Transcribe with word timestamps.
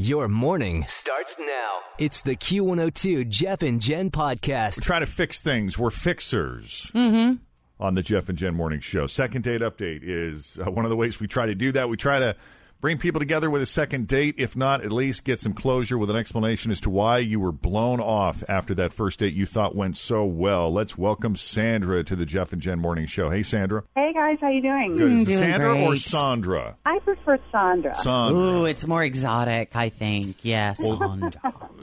Your 0.00 0.28
morning 0.28 0.86
starts 1.02 1.32
now. 1.40 1.80
It's 1.98 2.22
the 2.22 2.36
Q102 2.36 3.28
Jeff 3.28 3.62
and 3.62 3.80
Jen 3.80 4.12
podcast. 4.12 4.78
We're 4.78 4.84
trying 4.84 5.00
to 5.00 5.08
fix 5.08 5.40
things. 5.40 5.76
We're 5.76 5.90
fixers. 5.90 6.88
Mm-hmm. 6.94 7.42
On 7.80 7.94
the 7.96 8.02
Jeff 8.04 8.28
and 8.28 8.38
Jen 8.38 8.54
Morning 8.54 8.78
Show. 8.78 9.08
Second 9.08 9.42
date 9.42 9.60
update 9.60 10.02
is 10.04 10.56
uh, 10.64 10.70
one 10.70 10.84
of 10.84 10.90
the 10.90 10.96
ways 10.96 11.18
we 11.18 11.26
try 11.26 11.46
to 11.46 11.54
do 11.56 11.72
that. 11.72 11.88
We 11.88 11.96
try 11.96 12.20
to 12.20 12.36
bring 12.80 12.98
people 12.98 13.18
together 13.18 13.50
with 13.50 13.60
a 13.62 13.66
second 13.66 14.06
date. 14.06 14.36
If 14.38 14.56
not, 14.56 14.84
at 14.84 14.92
least 14.92 15.24
get 15.24 15.40
some 15.40 15.52
closure 15.52 15.98
with 15.98 16.10
an 16.10 16.16
explanation 16.16 16.70
as 16.70 16.80
to 16.82 16.90
why 16.90 17.18
you 17.18 17.40
were 17.40 17.52
blown 17.52 18.00
off 18.00 18.42
after 18.48 18.74
that 18.76 18.92
first 18.92 19.18
date 19.18 19.34
you 19.34 19.46
thought 19.46 19.74
went 19.74 19.96
so 19.96 20.24
well. 20.24 20.72
Let's 20.72 20.96
welcome 20.96 21.34
Sandra 21.36 22.04
to 22.04 22.14
the 22.16 22.26
Jeff 22.26 22.52
and 22.52 22.62
Jen 22.62 22.78
Morning 22.78 23.06
Show. 23.06 23.30
Hey, 23.30 23.42
Sandra. 23.42 23.82
Hey 23.96 24.12
guys, 24.14 24.38
how 24.40 24.48
you 24.48 24.62
doing? 24.62 24.96
Good. 24.96 25.12
Mm, 25.12 25.26
doing 25.26 25.38
Sandra 25.38 25.76
or 25.76 25.88
great. 25.88 25.98
Sandra? 25.98 26.76
I 26.86 26.98
prefer 27.00 27.38
Sandra. 27.50 27.94
Sandra. 27.94 28.40
Ooh, 28.40 28.64
it's 28.64 28.86
more 28.86 29.02
exotic, 29.02 29.74
I 29.74 29.88
think. 29.88 30.44
Yes. 30.44 30.78
Sandra. 30.78 31.32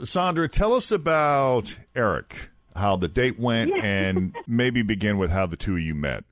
Sandra, 0.02 0.48
tell 0.48 0.72
us 0.72 0.90
about 0.90 1.76
Eric, 1.94 2.50
how 2.74 2.96
the 2.96 3.08
date 3.08 3.38
went, 3.38 3.72
and 3.76 4.34
maybe 4.46 4.82
begin 4.82 5.18
with 5.18 5.30
how 5.30 5.46
the 5.46 5.56
two 5.56 5.74
of 5.74 5.80
you 5.80 5.94
met. 5.94 6.24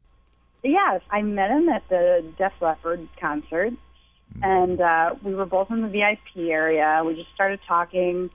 yes, 0.62 1.02
I 1.10 1.20
met 1.22 1.50
him 1.50 1.68
at 1.68 1.86
the 1.90 2.24
Def 2.38 2.52
Leppard 2.60 3.06
concert, 3.20 3.72
and 4.42 4.80
uh, 4.80 5.14
we 5.22 5.34
were 5.34 5.46
both 5.46 5.70
in 5.70 5.82
the 5.82 5.88
VIP 5.88 6.48
area. 6.48 7.02
We 7.04 7.14
just 7.14 7.32
started 7.34 7.60
talking. 7.66 8.30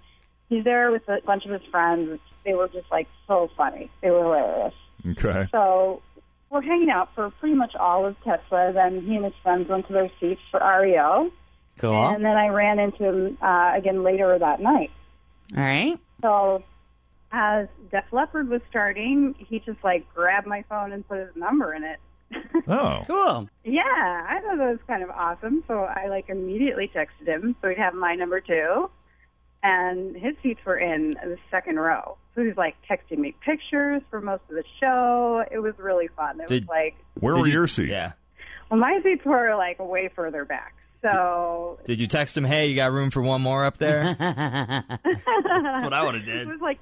He's 0.49 0.63
there 0.63 0.91
with 0.91 1.07
a 1.07 1.21
bunch 1.25 1.45
of 1.45 1.51
his 1.51 1.61
friends. 1.69 2.19
They 2.45 2.53
were 2.53 2.67
just 2.67 2.89
like 2.91 3.07
so 3.27 3.49
funny. 3.55 3.91
They 4.01 4.09
were 4.09 4.23
hilarious. 4.23 4.73
Okay. 5.11 5.47
So 5.51 6.01
we're 6.49 6.61
hanging 6.61 6.89
out 6.89 7.13
for 7.13 7.29
pretty 7.31 7.55
much 7.55 7.75
all 7.75 8.05
of 8.05 8.15
Tesla. 8.23 8.71
Then 8.73 9.01
he 9.01 9.15
and 9.15 9.25
his 9.25 9.33
friends 9.43 9.69
went 9.69 9.87
to 9.87 9.93
their 9.93 10.11
seats 10.19 10.41
for 10.49 10.59
REO, 10.59 11.31
Cool. 11.79 12.09
And 12.09 12.23
then 12.23 12.35
I 12.35 12.49
ran 12.49 12.77
into 12.77 13.05
him 13.05 13.37
uh, 13.41 13.71
again 13.75 14.03
later 14.03 14.37
that 14.37 14.59
night. 14.59 14.91
All 15.55 15.63
right. 15.63 15.97
So 16.21 16.63
as 17.31 17.67
Def 17.89 18.03
Leppard 18.11 18.49
was 18.49 18.61
starting, 18.69 19.33
he 19.37 19.59
just 19.59 19.81
like 19.83 20.13
grabbed 20.13 20.45
my 20.45 20.63
phone 20.67 20.91
and 20.91 21.07
put 21.07 21.19
his 21.19 21.35
number 21.35 21.73
in 21.73 21.83
it. 21.83 21.99
Oh. 22.67 23.03
Cool. 23.07 23.49
yeah, 23.63 23.81
I 24.29 24.39
thought 24.41 24.57
that 24.57 24.69
was 24.69 24.79
kind 24.85 25.01
of 25.01 25.09
awesome. 25.09 25.63
So 25.67 25.79
I 25.85 26.07
like 26.07 26.29
immediately 26.29 26.91
texted 26.93 27.25
him 27.27 27.55
so 27.61 27.69
he'd 27.69 27.77
have 27.79 27.93
my 27.95 28.13
number 28.15 28.39
too. 28.41 28.89
And 29.63 30.15
his 30.15 30.35
seats 30.43 30.59
were 30.65 30.77
in 30.77 31.15
the 31.23 31.37
second 31.49 31.77
row. 31.79 32.17
So 32.35 32.41
he 32.41 32.47
was 32.47 32.57
like 32.57 32.75
texting 32.89 33.17
me 33.17 33.33
pictures 33.43 34.01
for 34.09 34.21
most 34.21 34.43
of 34.49 34.55
the 34.55 34.63
show. 34.79 35.43
It 35.51 35.59
was 35.59 35.73
really 35.79 36.07
fun. 36.15 36.39
It 36.41 36.47
Did- 36.47 36.63
was 36.63 36.69
like, 36.69 36.95
Where 37.19 37.35
were 37.35 37.47
you- 37.47 37.53
your 37.53 37.67
seats? 37.67 37.89
Yeah. 37.91 38.11
well, 38.69 38.79
my 38.79 38.99
seats 39.03 39.25
were 39.25 39.55
like 39.57 39.79
way 39.79 40.09
further 40.15 40.45
back. 40.45 40.75
So 41.01 41.79
Did 41.85 41.99
you 41.99 42.07
text 42.07 42.37
him, 42.37 42.43
hey, 42.43 42.67
you 42.67 42.75
got 42.75 42.91
room 42.91 43.09
for 43.09 43.21
one 43.21 43.41
more 43.41 43.65
up 43.65 43.77
there? 43.77 44.15
That's 44.19 45.81
what 45.83 45.93
I 45.93 46.03
would 46.03 46.15
have 46.15 46.25
done. 46.25 46.37
It 46.37 46.47
was 46.47 46.61
like 46.61 46.79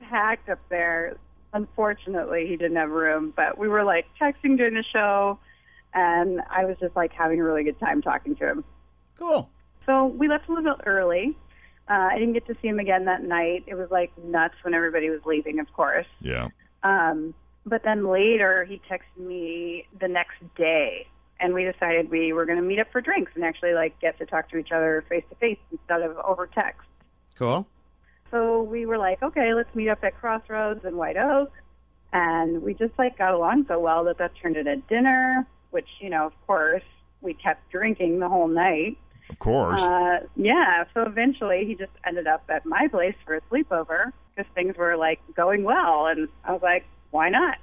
packed 0.00 0.48
up 0.48 0.58
there. 0.68 1.16
Unfortunately, 1.52 2.46
he 2.46 2.56
didn't 2.56 2.76
have 2.76 2.90
room, 2.90 3.32
but 3.34 3.58
we 3.58 3.68
were 3.68 3.84
like 3.84 4.06
texting 4.20 4.56
during 4.56 4.74
the 4.74 4.84
show, 4.92 5.38
and 5.92 6.40
I 6.50 6.64
was 6.64 6.76
just 6.78 6.94
like 6.94 7.12
having 7.12 7.40
a 7.40 7.44
really 7.44 7.64
good 7.64 7.78
time 7.80 8.02
talking 8.02 8.36
to 8.36 8.48
him. 8.48 8.64
Cool. 9.18 9.50
So 9.86 10.06
we 10.06 10.28
left 10.28 10.48
a 10.48 10.52
little 10.52 10.74
bit 10.74 10.86
early. 10.86 11.36
Uh, 11.88 12.08
I 12.12 12.18
didn't 12.18 12.34
get 12.34 12.46
to 12.46 12.54
see 12.62 12.68
him 12.68 12.78
again 12.78 13.06
that 13.06 13.24
night. 13.24 13.64
It 13.66 13.74
was 13.74 13.90
like 13.90 14.12
nuts 14.22 14.54
when 14.62 14.74
everybody 14.74 15.10
was 15.10 15.20
leaving, 15.24 15.58
of 15.58 15.72
course. 15.72 16.06
Yeah. 16.20 16.48
Um, 16.84 17.34
but 17.66 17.82
then 17.82 18.06
later, 18.06 18.64
he 18.64 18.80
texted 18.88 19.26
me 19.26 19.86
the 19.98 20.06
next 20.06 20.38
day, 20.56 21.08
and 21.40 21.52
we 21.52 21.64
decided 21.64 22.10
we 22.10 22.32
were 22.32 22.46
going 22.46 22.58
to 22.58 22.64
meet 22.64 22.78
up 22.78 22.92
for 22.92 23.00
drinks 23.00 23.32
and 23.34 23.44
actually 23.44 23.74
like 23.74 23.98
get 24.00 24.18
to 24.18 24.26
talk 24.26 24.48
to 24.50 24.56
each 24.56 24.70
other 24.70 25.04
face 25.08 25.24
to 25.30 25.36
face 25.36 25.58
instead 25.72 26.02
of 26.02 26.16
over 26.18 26.46
text. 26.46 26.86
Cool. 27.36 27.66
So 28.30 28.62
we 28.62 28.86
were 28.86 28.98
like, 28.98 29.22
okay, 29.22 29.54
let's 29.54 29.74
meet 29.74 29.88
up 29.88 30.02
at 30.02 30.18
Crossroads 30.18 30.84
in 30.84 30.96
White 30.96 31.16
Oak. 31.16 31.52
And 32.12 32.62
we 32.62 32.74
just 32.74 32.92
like 32.98 33.18
got 33.18 33.34
along 33.34 33.66
so 33.68 33.78
well 33.78 34.04
that 34.04 34.18
that 34.18 34.32
turned 34.40 34.56
into 34.56 34.76
dinner, 34.88 35.46
which, 35.70 35.88
you 36.00 36.10
know, 36.10 36.26
of 36.26 36.46
course, 36.46 36.82
we 37.20 37.34
kept 37.34 37.70
drinking 37.70 38.18
the 38.18 38.28
whole 38.28 38.48
night. 38.48 38.96
Of 39.28 39.38
course. 39.38 39.80
Uh, 39.80 40.20
yeah. 40.34 40.84
So 40.92 41.02
eventually 41.02 41.64
he 41.66 41.74
just 41.74 41.92
ended 42.04 42.26
up 42.26 42.44
at 42.48 42.66
my 42.66 42.88
place 42.88 43.14
for 43.24 43.36
a 43.36 43.40
sleepover 43.42 44.12
because 44.34 44.50
things 44.54 44.76
were 44.76 44.96
like 44.96 45.20
going 45.36 45.62
well. 45.62 46.06
And 46.06 46.28
I 46.44 46.52
was 46.52 46.62
like, 46.62 46.84
why 47.10 47.28
not? 47.28 47.58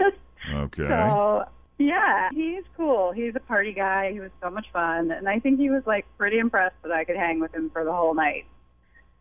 okay. 0.54 0.88
So 0.88 1.44
yeah, 1.78 2.30
he's 2.32 2.64
cool. 2.76 3.12
He's 3.12 3.34
a 3.34 3.40
party 3.40 3.72
guy. 3.72 4.12
He 4.12 4.20
was 4.20 4.30
so 4.40 4.50
much 4.50 4.66
fun, 4.72 5.10
and 5.10 5.28
I 5.28 5.38
think 5.38 5.58
he 5.58 5.70
was 5.70 5.82
like 5.86 6.06
pretty 6.16 6.38
impressed 6.38 6.76
that 6.82 6.92
I 6.92 7.04
could 7.04 7.16
hang 7.16 7.40
with 7.40 7.54
him 7.54 7.70
for 7.70 7.84
the 7.84 7.92
whole 7.92 8.14
night. 8.14 8.46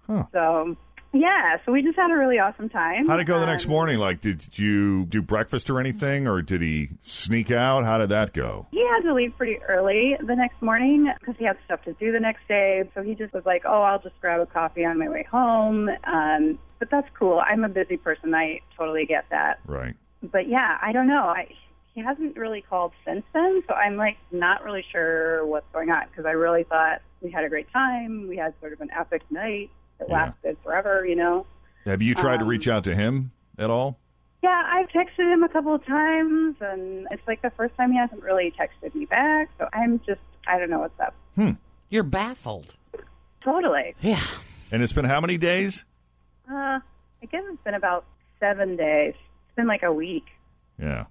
Huh. 0.07 0.25
So 0.31 0.77
yeah, 1.13 1.57
so 1.65 1.71
we 1.71 1.81
just 1.81 1.97
had 1.97 2.09
a 2.11 2.15
really 2.15 2.39
awesome 2.39 2.69
time. 2.69 3.07
How'd 3.07 3.19
it 3.19 3.25
go 3.25 3.39
the 3.39 3.45
next 3.45 3.65
Um, 3.65 3.71
morning? 3.71 3.99
Like, 3.99 4.21
did 4.21 4.57
you 4.57 5.05
do 5.05 5.21
breakfast 5.21 5.69
or 5.69 5.79
anything, 5.79 6.27
or 6.27 6.41
did 6.41 6.61
he 6.61 6.89
sneak 7.01 7.51
out? 7.51 7.83
How 7.83 7.97
did 7.97 8.09
that 8.09 8.33
go? 8.33 8.67
He 8.71 8.79
had 8.87 9.01
to 9.01 9.13
leave 9.13 9.35
pretty 9.37 9.57
early 9.63 10.15
the 10.25 10.35
next 10.35 10.61
morning 10.61 11.11
because 11.19 11.35
he 11.37 11.45
had 11.45 11.57
stuff 11.65 11.81
to 11.83 11.93
do 11.93 12.11
the 12.11 12.19
next 12.19 12.47
day. 12.47 12.89
So 12.95 13.01
he 13.03 13.15
just 13.15 13.33
was 13.33 13.45
like, 13.45 13.63
"Oh, 13.65 13.81
I'll 13.81 13.99
just 14.01 14.19
grab 14.21 14.39
a 14.41 14.45
coffee 14.45 14.85
on 14.85 14.97
my 14.99 15.09
way 15.09 15.23
home." 15.29 15.89
Um, 16.05 16.59
but 16.79 16.89
that's 16.89 17.07
cool. 17.17 17.41
I'm 17.45 17.63
a 17.63 17.69
busy 17.69 17.97
person. 17.97 18.33
I 18.33 18.61
totally 18.77 19.05
get 19.05 19.25
that. 19.31 19.59
Right. 19.67 19.95
but 20.23 20.47
yeah, 20.47 20.77
I 20.81 20.91
don't 20.91 21.07
know. 21.07 21.23
I, 21.23 21.47
he 21.93 22.01
hasn't 22.01 22.37
really 22.37 22.61
called 22.61 22.93
since 23.05 23.23
then, 23.33 23.63
so 23.67 23.73
I'm 23.73 23.97
like 23.97 24.15
not 24.31 24.63
really 24.63 24.85
sure 24.91 25.45
what's 25.45 25.65
going 25.73 25.89
on 25.91 26.03
because 26.09 26.25
I 26.25 26.31
really 26.31 26.63
thought 26.63 27.01
we 27.21 27.31
had 27.31 27.43
a 27.43 27.49
great 27.49 27.69
time. 27.73 28.27
We 28.29 28.37
had 28.37 28.53
sort 28.61 28.71
of 28.71 28.79
an 28.81 28.89
epic 28.97 29.23
night 29.29 29.69
that 30.01 30.09
Yeah. 30.09 30.15
lasted 30.25 30.57
forever, 30.63 31.05
you 31.05 31.15
know. 31.15 31.45
Have 31.85 32.01
you 32.01 32.13
tried 32.13 32.37
to 32.37 32.43
Um, 32.43 32.49
reach 32.49 32.67
out 32.67 32.83
to 32.83 32.95
him 32.95 33.31
at 33.57 33.69
all? 33.69 33.97
Yeah, 34.43 34.63
I've 34.67 34.89
texted 34.89 35.31
him 35.31 35.43
a 35.43 35.49
couple 35.49 35.73
of 35.73 35.85
times, 35.85 36.55
and 36.59 37.07
it's 37.11 37.21
like 37.27 37.41
the 37.43 37.51
first 37.51 37.75
time 37.77 37.91
he 37.91 37.97
hasn't 37.97 38.23
really 38.23 38.51
texted 38.59 38.93
me 38.95 39.05
back. 39.05 39.49
So 39.59 39.67
I'm 39.71 39.99
just, 40.05 40.19
I 40.47 40.57
don't 40.59 40.69
know 40.69 40.79
what's 40.79 40.99
up. 40.99 41.13
Hmm. 41.35 41.51
You're 41.89 42.03
baffled. 42.03 42.75
Totally. 43.43 43.95
Yeah. 44.01 44.19
And 44.71 44.81
it's 44.83 44.93
been 44.93 45.05
how 45.05 45.21
many 45.21 45.37
days? 45.37 45.85
Uh, 46.49 46.79
I 47.23 47.25
guess 47.31 47.43
it's 47.51 47.61
been 47.63 47.73
about 47.75 48.05
seven 48.39 48.75
days. 48.77 49.13
It's 49.15 49.55
been 49.55 49.67
like 49.67 49.83
a 49.83 49.91
week. 49.93 50.25
Yeah. 50.79 51.05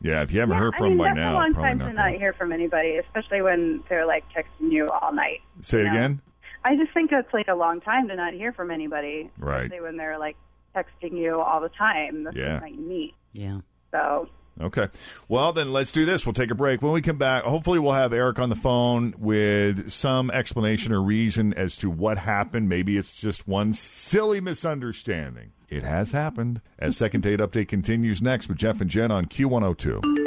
Yeah. 0.00 0.22
If 0.22 0.32
you 0.32 0.40
haven't 0.40 0.54
yeah, 0.54 0.60
heard 0.60 0.74
I 0.74 0.78
from 0.78 0.84
mean, 0.88 0.92
him 0.92 0.98
by 0.98 1.04
that's 1.06 1.16
now, 1.16 1.32
a 1.32 1.34
long 1.34 1.54
probably 1.54 1.68
time 1.70 1.78
not. 1.78 1.84
to 1.86 1.92
gonna- 1.94 2.10
not 2.12 2.18
hear 2.20 2.32
from 2.34 2.52
anybody, 2.52 2.96
especially 2.98 3.42
when 3.42 3.82
they're 3.88 4.06
like 4.06 4.24
texting 4.36 4.70
you 4.70 4.88
all 4.88 5.12
night. 5.12 5.40
Say 5.62 5.78
it 5.78 5.80
you 5.80 5.86
know? 5.86 5.92
again. 5.92 6.20
I 6.66 6.76
just 6.76 6.92
think 6.92 7.10
that's 7.10 7.32
like 7.32 7.48
a 7.48 7.54
long 7.54 7.80
time 7.80 8.08
to 8.08 8.16
not 8.16 8.32
hear 8.34 8.52
from 8.52 8.70
anybody, 8.70 9.30
Right. 9.38 9.62
especially 9.64 9.80
when 9.82 9.96
they're 9.96 10.18
like 10.18 10.36
texting 10.74 11.16
you 11.16 11.40
all 11.40 11.60
the 11.60 11.68
time 11.70 12.24
the 12.24 12.32
Yeah. 12.34 12.58
first 12.58 12.62
night 12.62 12.74
you 12.74 12.88
meet. 12.88 13.14
Yeah. 13.34 13.58
So 13.92 14.28
Okay. 14.58 14.88
Well, 15.28 15.52
then 15.52 15.70
let's 15.70 15.92
do 15.92 16.06
this. 16.06 16.24
We'll 16.24 16.32
take 16.32 16.50
a 16.50 16.54
break. 16.54 16.80
When 16.80 16.92
we 16.92 17.02
come 17.02 17.18
back, 17.18 17.42
hopefully 17.44 17.78
we'll 17.78 17.92
have 17.92 18.14
Eric 18.14 18.38
on 18.38 18.48
the 18.48 18.56
phone 18.56 19.12
with 19.18 19.90
some 19.90 20.30
explanation 20.30 20.94
or 20.94 21.02
reason 21.02 21.52
as 21.52 21.76
to 21.76 21.90
what 21.90 22.16
happened. 22.16 22.66
Maybe 22.66 22.96
it's 22.96 23.12
just 23.12 23.46
one 23.46 23.74
silly 23.74 24.40
misunderstanding. 24.40 25.52
It 25.68 25.82
has 25.82 26.12
happened. 26.12 26.62
As 26.78 26.96
Second 26.96 27.20
Date 27.22 27.38
Update 27.40 27.68
continues 27.68 28.22
next 28.22 28.48
with 28.48 28.56
Jeff 28.56 28.80
and 28.80 28.88
Jen 28.88 29.10
on 29.10 29.26
Q102. 29.26 30.25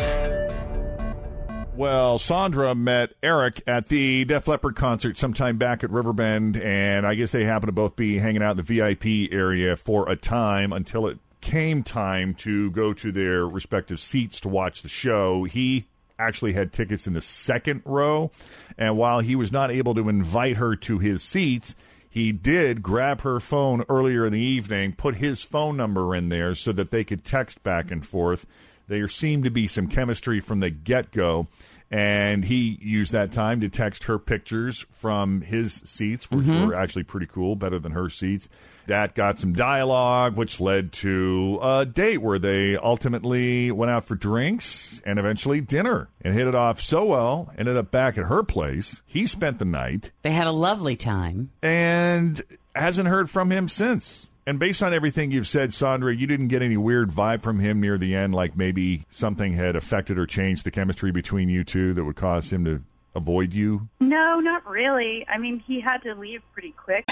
Well, 1.79 2.19
Sandra 2.19 2.75
met 2.75 3.13
Eric 3.23 3.61
at 3.65 3.87
the 3.87 4.25
Def 4.25 4.49
Leppard 4.49 4.75
concert 4.75 5.17
sometime 5.17 5.57
back 5.57 5.81
at 5.81 5.89
Riverbend, 5.89 6.57
and 6.57 7.07
I 7.07 7.15
guess 7.15 7.31
they 7.31 7.45
happen 7.45 7.67
to 7.67 7.71
both 7.71 7.95
be 7.95 8.17
hanging 8.17 8.43
out 8.43 8.51
in 8.51 8.57
the 8.57 8.63
VIP 8.63 9.31
area 9.31 9.77
for 9.77 10.09
a 10.09 10.17
time 10.17 10.73
until 10.73 11.07
it 11.07 11.19
came 11.39 11.83
time 11.83 12.33
to 12.33 12.69
go 12.71 12.91
to 12.91 13.13
their 13.13 13.47
respective 13.47 14.01
seats 14.01 14.41
to 14.41 14.49
watch 14.49 14.81
the 14.81 14.89
show, 14.89 15.45
he 15.45 15.87
actually 16.19 16.51
had 16.51 16.73
tickets 16.73 17.07
in 17.07 17.13
the 17.13 17.21
second 17.21 17.81
row. 17.85 18.29
And 18.77 18.97
while 18.97 19.21
he 19.21 19.37
was 19.37 19.49
not 19.49 19.71
able 19.71 19.95
to 19.95 20.09
invite 20.09 20.57
her 20.57 20.75
to 20.75 20.99
his 20.99 21.23
seats, 21.23 21.75
he 22.09 22.33
did 22.33 22.83
grab 22.83 23.21
her 23.21 23.39
phone 23.39 23.85
earlier 23.87 24.25
in 24.25 24.33
the 24.33 24.41
evening, 24.41 24.95
put 24.97 25.15
his 25.15 25.41
phone 25.41 25.77
number 25.77 26.13
in 26.13 26.27
there 26.27 26.55
so 26.55 26.73
that 26.73 26.91
they 26.91 27.05
could 27.05 27.23
text 27.23 27.63
back 27.63 27.89
and 27.89 28.05
forth. 28.05 28.45
There 28.89 29.07
seemed 29.07 29.45
to 29.45 29.51
be 29.51 29.67
some 29.67 29.87
chemistry 29.87 30.41
from 30.41 30.59
the 30.59 30.69
get 30.69 31.11
go. 31.11 31.47
And 31.91 32.45
he 32.45 32.77
used 32.81 33.13
that 33.13 33.31
time 33.31 33.61
to 33.61 33.69
text 33.69 34.03
her 34.03 34.19
pictures 34.19 34.85
from 34.91 35.41
his 35.41 35.73
seats, 35.73 36.29
which 36.29 36.45
mm-hmm. 36.45 36.67
were 36.67 36.75
actually 36.75 37.03
pretty 37.03 37.25
cool, 37.25 37.55
better 37.55 37.79
than 37.79 37.93
her 37.93 38.09
seats. 38.09 38.47
That 38.85 39.15
got 39.15 39.39
some 39.39 39.53
dialogue, 39.53 40.35
which 40.35 40.59
led 40.59 40.91
to 40.93 41.59
a 41.61 41.85
date 41.85 42.19
where 42.19 42.37
they 42.37 42.77
ultimately 42.77 43.71
went 43.71 43.91
out 43.91 44.05
for 44.05 44.15
drinks 44.15 45.01
and 45.05 45.17
eventually 45.17 45.61
dinner 45.61 46.09
and 46.21 46.33
hit 46.33 46.47
it 46.47 46.55
off 46.55 46.79
so 46.79 47.05
well. 47.05 47.51
Ended 47.57 47.77
up 47.77 47.89
back 47.91 48.17
at 48.17 48.25
her 48.25 48.43
place. 48.43 49.01
He 49.05 49.25
spent 49.25 49.57
the 49.59 49.65
night 49.65 50.11
They 50.21 50.31
had 50.31 50.47
a 50.47 50.51
lovely 50.51 50.95
time. 50.95 51.51
and 51.63 52.41
hasn't 52.75 53.09
heard 53.09 53.29
from 53.29 53.51
him 53.51 53.67
since. 53.67 54.27
And 54.49 54.57
based 54.57 54.81
on 54.81 54.95
everything 54.95 55.29
you've 55.29 55.47
said, 55.47 55.75
Sandra, 55.75 56.15
you 56.15 56.25
didn't 56.25 56.47
get 56.47 56.63
any 56.63 56.75
weird 56.75 57.11
vibe 57.11 57.43
from 57.43 57.59
him 57.59 57.79
near 57.79 57.99
the 57.99 58.15
end, 58.15 58.33
like 58.33 58.57
maybe 58.57 59.05
something 59.11 59.53
had 59.53 59.75
affected 59.75 60.17
or 60.17 60.25
changed 60.25 60.65
the 60.65 60.71
chemistry 60.71 61.11
between 61.11 61.49
you 61.49 61.63
two 61.63 61.93
that 61.93 62.03
would 62.03 62.15
cause 62.15 62.51
him 62.51 62.65
to 62.65 62.81
avoid 63.13 63.53
you. 63.53 63.87
No, 63.99 64.39
not 64.39 64.67
really. 64.67 65.23
I 65.31 65.37
mean, 65.37 65.63
he 65.67 65.79
had 65.79 65.99
to 65.99 66.15
leave 66.15 66.41
pretty 66.51 66.71
quick. 66.71 67.05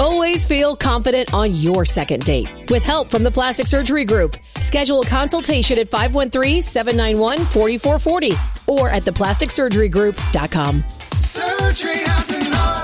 Always 0.00 0.48
feel 0.48 0.74
confident 0.74 1.32
on 1.32 1.54
your 1.54 1.84
second 1.84 2.24
date. 2.24 2.68
With 2.68 2.84
help 2.84 3.12
from 3.12 3.22
the 3.22 3.30
Plastic 3.30 3.68
Surgery 3.68 4.04
Group, 4.04 4.36
schedule 4.58 5.02
a 5.02 5.06
consultation 5.06 5.78
at 5.78 5.88
513-791-4440 5.92 8.68
or 8.68 8.90
at 8.90 9.04
theplasticsurgerygroup.com. 9.04 10.82
Surgery 11.14 11.98
has 11.98 12.32
an 12.32 12.52
art. 12.54 12.83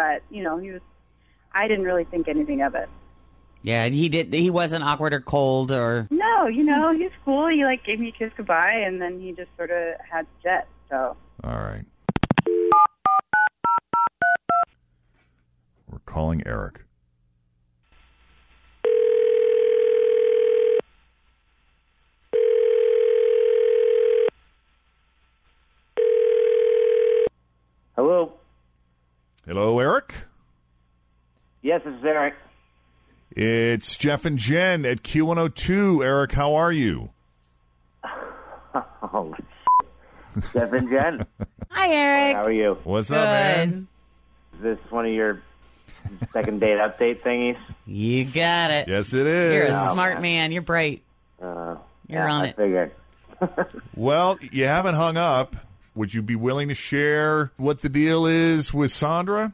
But, 0.00 0.22
you 0.30 0.42
know, 0.42 0.56
he 0.56 0.70
was, 0.70 0.80
I 1.52 1.68
didn't 1.68 1.84
really 1.84 2.04
think 2.04 2.26
anything 2.26 2.62
of 2.62 2.74
it. 2.74 2.88
Yeah, 3.60 3.86
he 3.88 4.08
did. 4.08 4.32
He 4.32 4.48
wasn't 4.48 4.82
awkward 4.82 5.12
or 5.12 5.20
cold 5.20 5.70
or. 5.70 6.08
No, 6.10 6.46
you 6.46 6.64
know, 6.64 6.94
he's 6.96 7.10
cool. 7.22 7.48
He, 7.48 7.66
like, 7.66 7.84
gave 7.84 8.00
me 8.00 8.08
a 8.08 8.12
kiss 8.12 8.32
goodbye, 8.34 8.82
and 8.86 8.98
then 8.98 9.20
he 9.20 9.32
just 9.32 9.50
sort 9.58 9.70
of 9.70 9.96
had 10.10 10.22
to 10.22 10.42
jet. 10.42 10.68
So, 10.88 11.18
All 11.44 11.50
right. 11.52 11.84
We're 15.86 15.98
calling 16.06 16.42
Eric. 16.46 16.82
Hello. 27.96 28.32
Hello, 29.46 29.78
Eric. 29.78 30.14
Yes, 31.70 31.82
this 31.84 31.94
is 31.94 32.04
Eric. 32.04 32.34
It's 33.30 33.96
Jeff 33.96 34.24
and 34.24 34.36
Jen 34.36 34.84
at 34.84 35.04
Q102. 35.04 36.04
Eric, 36.04 36.32
how 36.32 36.56
are 36.56 36.72
you? 36.72 37.10
Oh, 38.74 39.32
Jeff 40.52 40.72
and 40.72 40.90
Jen. 40.90 41.26
Hi, 41.70 41.88
Eric. 41.94 42.34
How 42.34 42.46
are 42.46 42.52
you? 42.52 42.76
What's 42.82 43.12
up, 43.12 43.24
man? 43.24 43.86
Is 44.54 44.62
this 44.62 44.78
one 44.90 45.06
of 45.06 45.12
your 45.12 45.42
second 46.32 46.58
date 46.58 46.78
update 46.78 47.20
thingies? 47.22 47.56
You 47.86 48.24
got 48.24 48.72
it. 48.72 48.88
Yes, 48.88 49.12
it 49.12 49.28
is. 49.28 49.54
You're 49.54 49.64
is. 49.66 49.76
a 49.76 49.92
smart 49.92 50.20
man. 50.20 50.50
You're 50.50 50.62
bright. 50.62 51.02
Uh, 51.40 51.76
You're 52.08 52.18
yeah, 52.26 52.32
on 52.32 52.44
I 52.46 52.48
it. 52.48 52.56
figured. 52.56 52.92
Well, 53.94 54.38
you 54.40 54.64
haven't 54.66 54.96
hung 54.96 55.16
up. 55.16 55.54
Would 55.94 56.14
you 56.14 56.22
be 56.22 56.34
willing 56.34 56.66
to 56.66 56.74
share 56.74 57.52
what 57.58 57.80
the 57.82 57.88
deal 57.88 58.26
is 58.26 58.74
with 58.74 58.90
Sandra? 58.90 59.52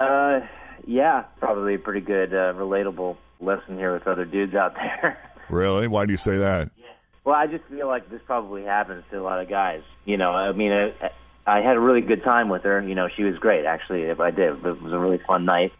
Uh, 0.00 0.40
yeah, 0.90 1.22
probably 1.38 1.74
a 1.74 1.78
pretty 1.78 2.00
good, 2.00 2.34
uh, 2.34 2.52
relatable 2.54 3.16
lesson 3.40 3.76
here 3.78 3.94
with 3.94 4.06
other 4.06 4.24
dudes 4.24 4.54
out 4.54 4.74
there. 5.02 5.18
Really? 5.48 5.86
Why 5.88 6.04
do 6.06 6.12
you 6.12 6.18
say 6.18 6.36
that? 6.38 6.70
well, 7.24 7.34
I 7.36 7.46
just 7.46 7.64
feel 7.64 7.86
like 7.86 8.10
this 8.10 8.20
probably 8.26 8.64
happens 8.64 9.04
to 9.10 9.20
a 9.20 9.22
lot 9.22 9.40
of 9.40 9.48
guys. 9.48 9.82
You 10.04 10.16
know, 10.16 10.32
I 10.32 10.52
mean, 10.52 10.72
I, 10.72 11.10
I 11.46 11.60
had 11.60 11.76
a 11.76 11.80
really 11.80 12.00
good 12.00 12.24
time 12.24 12.48
with 12.48 12.62
her. 12.64 12.80
You 12.82 12.94
know, 12.94 13.08
she 13.08 13.22
was 13.22 13.38
great. 13.38 13.64
Actually, 13.66 14.02
if 14.04 14.18
I 14.20 14.30
did, 14.30 14.64
it 14.64 14.82
was 14.82 14.92
a 14.92 14.98
really 14.98 15.18
fun 15.26 15.44
night. 15.44 15.72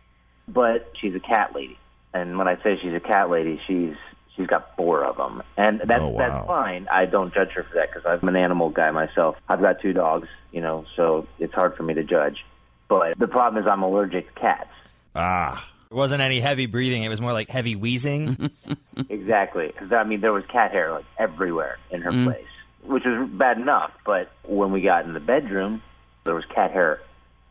But 0.46 0.92
she's 1.00 1.14
a 1.14 1.20
cat 1.20 1.54
lady, 1.54 1.78
and 2.12 2.36
when 2.38 2.48
I 2.48 2.60
say 2.62 2.78
she's 2.82 2.94
a 2.94 3.00
cat 3.00 3.30
lady, 3.30 3.60
she's 3.66 3.94
she's 4.36 4.46
got 4.48 4.76
four 4.76 5.04
of 5.04 5.16
them, 5.16 5.42
and 5.56 5.80
that's 5.84 6.02
Oh, 6.02 6.08
wow. 6.08 6.18
that's 6.18 6.46
fine. 6.46 6.88
I 6.90 7.06
don't 7.06 7.32
judge 7.32 7.50
her 7.52 7.62
for 7.64 7.74
that 7.74 7.92
because 7.92 8.04
I'm 8.06 8.26
an 8.28 8.36
animal 8.36 8.68
guy 8.70 8.90
myself. 8.90 9.36
I've 9.48 9.60
got 9.60 9.80
two 9.80 9.92
dogs, 9.92 10.28
you 10.52 10.60
know, 10.60 10.84
so 10.96 11.26
it's 11.38 11.54
hard 11.54 11.76
for 11.76 11.82
me 11.84 11.94
to 11.94 12.02
judge. 12.04 12.44
But 12.88 13.16
the 13.18 13.28
problem 13.28 13.62
is 13.62 13.68
I'm 13.68 13.82
allergic 13.82 14.34
to 14.34 14.40
cats. 14.40 14.70
Ah, 15.14 15.66
It 15.90 15.94
wasn't 15.94 16.22
any 16.22 16.40
heavy 16.40 16.66
breathing. 16.66 17.02
It 17.02 17.08
was 17.08 17.20
more 17.20 17.32
like 17.32 17.48
heavy 17.48 17.76
wheezing. 17.76 18.50
Exactly. 19.08 19.68
Because 19.68 19.92
I 19.92 20.04
mean, 20.04 20.20
there 20.20 20.32
was 20.32 20.44
cat 20.52 20.72
hair 20.72 20.92
like 20.92 21.06
everywhere 21.18 21.78
in 21.90 22.02
her 22.02 22.10
place, 22.12 22.44
which 22.84 23.04
was 23.06 23.28
bad 23.32 23.56
enough. 23.58 23.92
But 24.04 24.30
when 24.44 24.72
we 24.72 24.82
got 24.82 25.06
in 25.06 25.14
the 25.14 25.20
bedroom, 25.20 25.82
there 26.24 26.34
was 26.34 26.44
cat 26.54 26.70
hair 26.70 27.00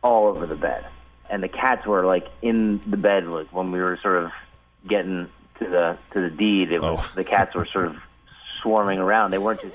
all 0.02 0.28
over 0.28 0.46
the 0.46 0.54
bed, 0.54 0.86
and 1.28 1.42
the 1.42 1.48
cats 1.48 1.86
were 1.86 2.04
like 2.06 2.28
in 2.40 2.80
the 2.88 2.96
bed. 2.96 3.26
Like 3.26 3.52
when 3.52 3.72
we 3.72 3.80
were 3.80 3.98
sort 4.00 4.22
of 4.24 4.30
getting 4.88 5.28
to 5.58 5.64
the 5.68 5.98
to 6.12 6.20
the 6.20 6.30
deed, 6.30 6.70
it 6.70 6.80
was 6.80 7.00
Oh. 7.02 7.12
the 7.16 7.24
cats 7.24 7.52
were 7.54 7.66
sort 7.66 7.86
of 7.86 7.96
swarming 8.62 8.98
around. 9.00 9.32
They 9.32 9.38
weren't 9.38 9.60
just 9.60 9.74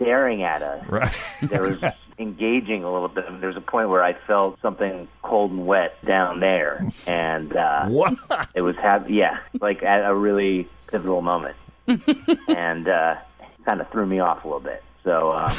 staring 0.00 0.42
at 0.42 0.62
us. 0.62 0.84
right. 0.88 1.14
There 1.42 1.62
was 1.62 1.78
engaging 2.18 2.84
a 2.84 2.92
little 2.92 3.08
bit. 3.08 3.24
There 3.40 3.48
was 3.48 3.56
a 3.56 3.60
point 3.62 3.88
where 3.88 4.02
I 4.02 4.14
felt 4.26 4.60
something 4.60 5.08
cold 5.22 5.50
and 5.50 5.66
wet 5.66 5.94
down 6.04 6.40
there, 6.40 6.86
and 7.06 7.54
uh, 7.54 7.86
what? 7.86 8.14
it 8.54 8.62
was 8.62 8.76
have 8.76 9.10
yeah, 9.10 9.38
like 9.60 9.82
at 9.82 10.04
a 10.08 10.14
really 10.14 10.68
pivotal 10.88 11.22
moment, 11.22 11.56
and 12.48 12.88
uh, 12.88 13.16
kind 13.64 13.80
of 13.80 13.90
threw 13.90 14.06
me 14.06 14.20
off 14.20 14.44
a 14.44 14.46
little 14.46 14.60
bit. 14.60 14.82
So, 15.04 15.30
uh, 15.30 15.54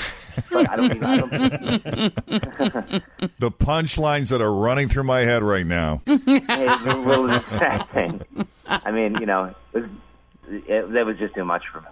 but 0.51 0.69
I 0.69 0.75
don't. 0.75 0.95
Even, 0.95 1.03
I 1.03 1.17
don't 1.17 1.31
The 3.39 3.51
punchlines 3.51 4.29
that 4.29 4.41
are 4.41 4.53
running 4.53 4.87
through 4.89 5.03
my 5.03 5.21
head 5.21 5.43
right 5.43 5.65
now. 5.65 6.01
hey, 6.05 6.17
it 6.17 7.05
was 7.05 7.39
distracting. 7.39 8.23
I 8.67 8.91
mean, 8.91 9.15
you 9.19 9.25
know, 9.25 9.55
it 9.73 9.79
was, 9.79 9.89
it, 10.47 10.93
that 10.93 11.05
was 11.05 11.17
just 11.17 11.33
too 11.35 11.45
much 11.45 11.63
for 11.71 11.81
me. 11.81 11.87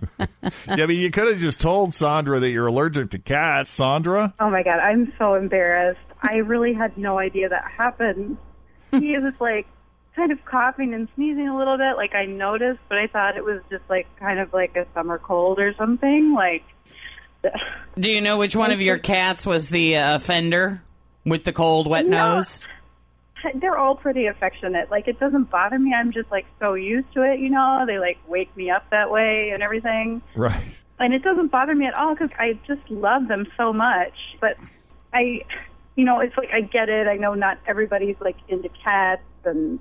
yeah, 0.18 0.86
but 0.86 0.94
you 0.94 1.10
could 1.10 1.28
have 1.28 1.38
just 1.40 1.60
told 1.60 1.94
Sandra 1.94 2.40
that 2.40 2.50
you're 2.50 2.66
allergic 2.66 3.10
to 3.10 3.18
cats, 3.18 3.70
Sandra. 3.70 4.34
oh 4.40 4.50
my 4.50 4.62
God, 4.62 4.78
I'm 4.78 5.12
so 5.18 5.34
embarrassed. 5.34 6.00
I 6.22 6.38
really 6.38 6.72
had 6.72 6.96
no 6.96 7.18
idea 7.18 7.48
that 7.48 7.64
happened. 7.70 8.36
He 8.92 9.18
was 9.18 9.34
like 9.40 9.66
kind 10.14 10.30
of 10.30 10.44
coughing 10.44 10.92
and 10.94 11.08
sneezing 11.14 11.48
a 11.48 11.56
little 11.56 11.78
bit, 11.78 11.96
like 11.96 12.14
I 12.14 12.26
noticed, 12.26 12.80
but 12.88 12.98
I 12.98 13.06
thought 13.06 13.36
it 13.36 13.44
was 13.44 13.60
just 13.70 13.82
like 13.88 14.06
kind 14.18 14.38
of 14.38 14.52
like 14.52 14.76
a 14.76 14.86
summer 14.94 15.18
cold 15.18 15.58
or 15.58 15.74
something. 15.74 16.34
Like, 16.34 16.64
Do 17.98 18.10
you 18.10 18.20
know 18.20 18.38
which 18.38 18.54
one 18.54 18.70
of 18.72 18.80
your 18.80 18.98
cats 18.98 19.44
was 19.46 19.68
the 19.68 19.96
uh, 19.96 20.16
offender 20.16 20.82
with 21.24 21.44
the 21.44 21.52
cold, 21.52 21.86
wet 21.88 22.06
No. 22.06 22.36
nose? 22.36 22.60
They're 23.54 23.76
all 23.76 23.94
pretty 23.96 24.26
affectionate. 24.26 24.90
Like 24.90 25.08
it 25.08 25.18
doesn't 25.20 25.50
bother 25.50 25.78
me. 25.78 25.92
I'm 25.94 26.12
just 26.12 26.30
like 26.30 26.46
so 26.60 26.74
used 26.74 27.12
to 27.14 27.22
it, 27.22 27.40
you 27.40 27.50
know. 27.50 27.84
They 27.86 27.98
like 27.98 28.18
wake 28.28 28.54
me 28.56 28.70
up 28.70 28.88
that 28.90 29.10
way 29.10 29.50
and 29.52 29.62
everything, 29.62 30.22
Right. 30.34 30.64
and 30.98 31.12
it 31.14 31.22
doesn't 31.22 31.50
bother 31.50 31.74
me 31.74 31.86
at 31.86 31.94
all 31.94 32.14
because 32.14 32.30
I 32.38 32.58
just 32.66 32.88
love 32.90 33.28
them 33.28 33.46
so 33.56 33.72
much. 33.72 34.14
But 34.40 34.56
I, 35.12 35.42
you 35.96 36.04
know, 36.04 36.20
it's 36.20 36.36
like 36.36 36.50
I 36.52 36.60
get 36.62 36.88
it. 36.88 37.06
I 37.06 37.16
know 37.16 37.34
not 37.34 37.58
everybody's 37.66 38.16
like 38.20 38.36
into 38.48 38.68
cats, 38.84 39.22
and 39.44 39.78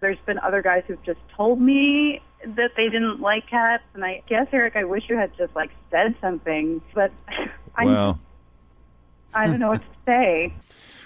there's 0.00 0.18
been 0.26 0.38
other 0.38 0.62
guys 0.62 0.82
who've 0.86 1.02
just 1.04 1.20
told 1.36 1.60
me 1.60 2.20
that 2.44 2.72
they 2.76 2.88
didn't 2.88 3.20
like 3.20 3.48
cats, 3.48 3.84
and 3.94 4.04
I 4.04 4.22
guess 4.28 4.48
Eric, 4.52 4.74
I 4.74 4.84
wish 4.84 5.04
you 5.08 5.16
had 5.16 5.36
just 5.36 5.54
like 5.54 5.70
said 5.90 6.16
something, 6.20 6.80
but 6.94 7.12
I 7.76 7.84
Well, 7.84 8.18
I 9.32 9.46
don't 9.46 9.60
know 9.60 9.68
what 9.70 9.80
to 9.80 9.86
say. 10.06 10.52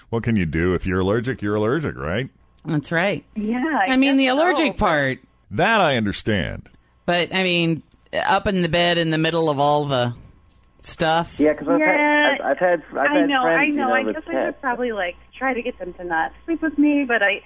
what 0.09 0.23
can 0.23 0.35
you 0.35 0.45
do? 0.45 0.73
If 0.73 0.85
you're 0.85 0.99
allergic, 0.99 1.41
you're 1.41 1.55
allergic, 1.55 1.95
right? 1.97 2.29
That's 2.65 2.91
right. 2.91 3.23
Yeah. 3.35 3.63
I, 3.87 3.95
mean, 3.97 4.17
the 4.17 4.27
allergic 4.27 4.73
so. 4.73 4.79
part. 4.79 5.19
That 5.51 5.79
I 5.81 5.95
understand. 5.95 6.69
But, 7.05 7.33
I 7.33 7.43
mean, 7.43 7.83
up 8.13 8.47
in 8.47 8.61
the 8.61 8.69
bed 8.69 8.97
in 8.97 9.09
the 9.11 9.17
middle 9.17 9.49
of 9.49 9.59
all 9.59 9.85
the 9.85 10.13
stuff. 10.81 11.39
Yeah, 11.39 11.53
because 11.53 11.67
I've, 11.69 11.79
Yeah, 11.79 12.31
had, 12.31 12.41
I've, 12.41 12.51
I've 12.51 12.57
had 12.59 12.83
I've 12.91 13.11
I 13.11 13.25
know, 13.25 13.41
friends, 13.43 13.59
I 13.59 13.63
you 13.65 13.73
know. 13.73 13.87
know, 13.87 13.93
I 13.93 14.03
with 14.03 14.15
guess 14.15 14.23
I 14.27 14.31
pets. 14.31 14.45
should 14.55 14.61
probably 14.61 14.91
like 14.91 15.15
try 15.37 15.53
to 15.53 15.61
get 15.61 15.77
them 15.79 15.93
to 15.93 16.03
not 16.03 16.33
sleep 16.45 16.61
with 16.61 16.77
me, 16.77 17.05
but 17.05 17.21
I, 17.23 17.41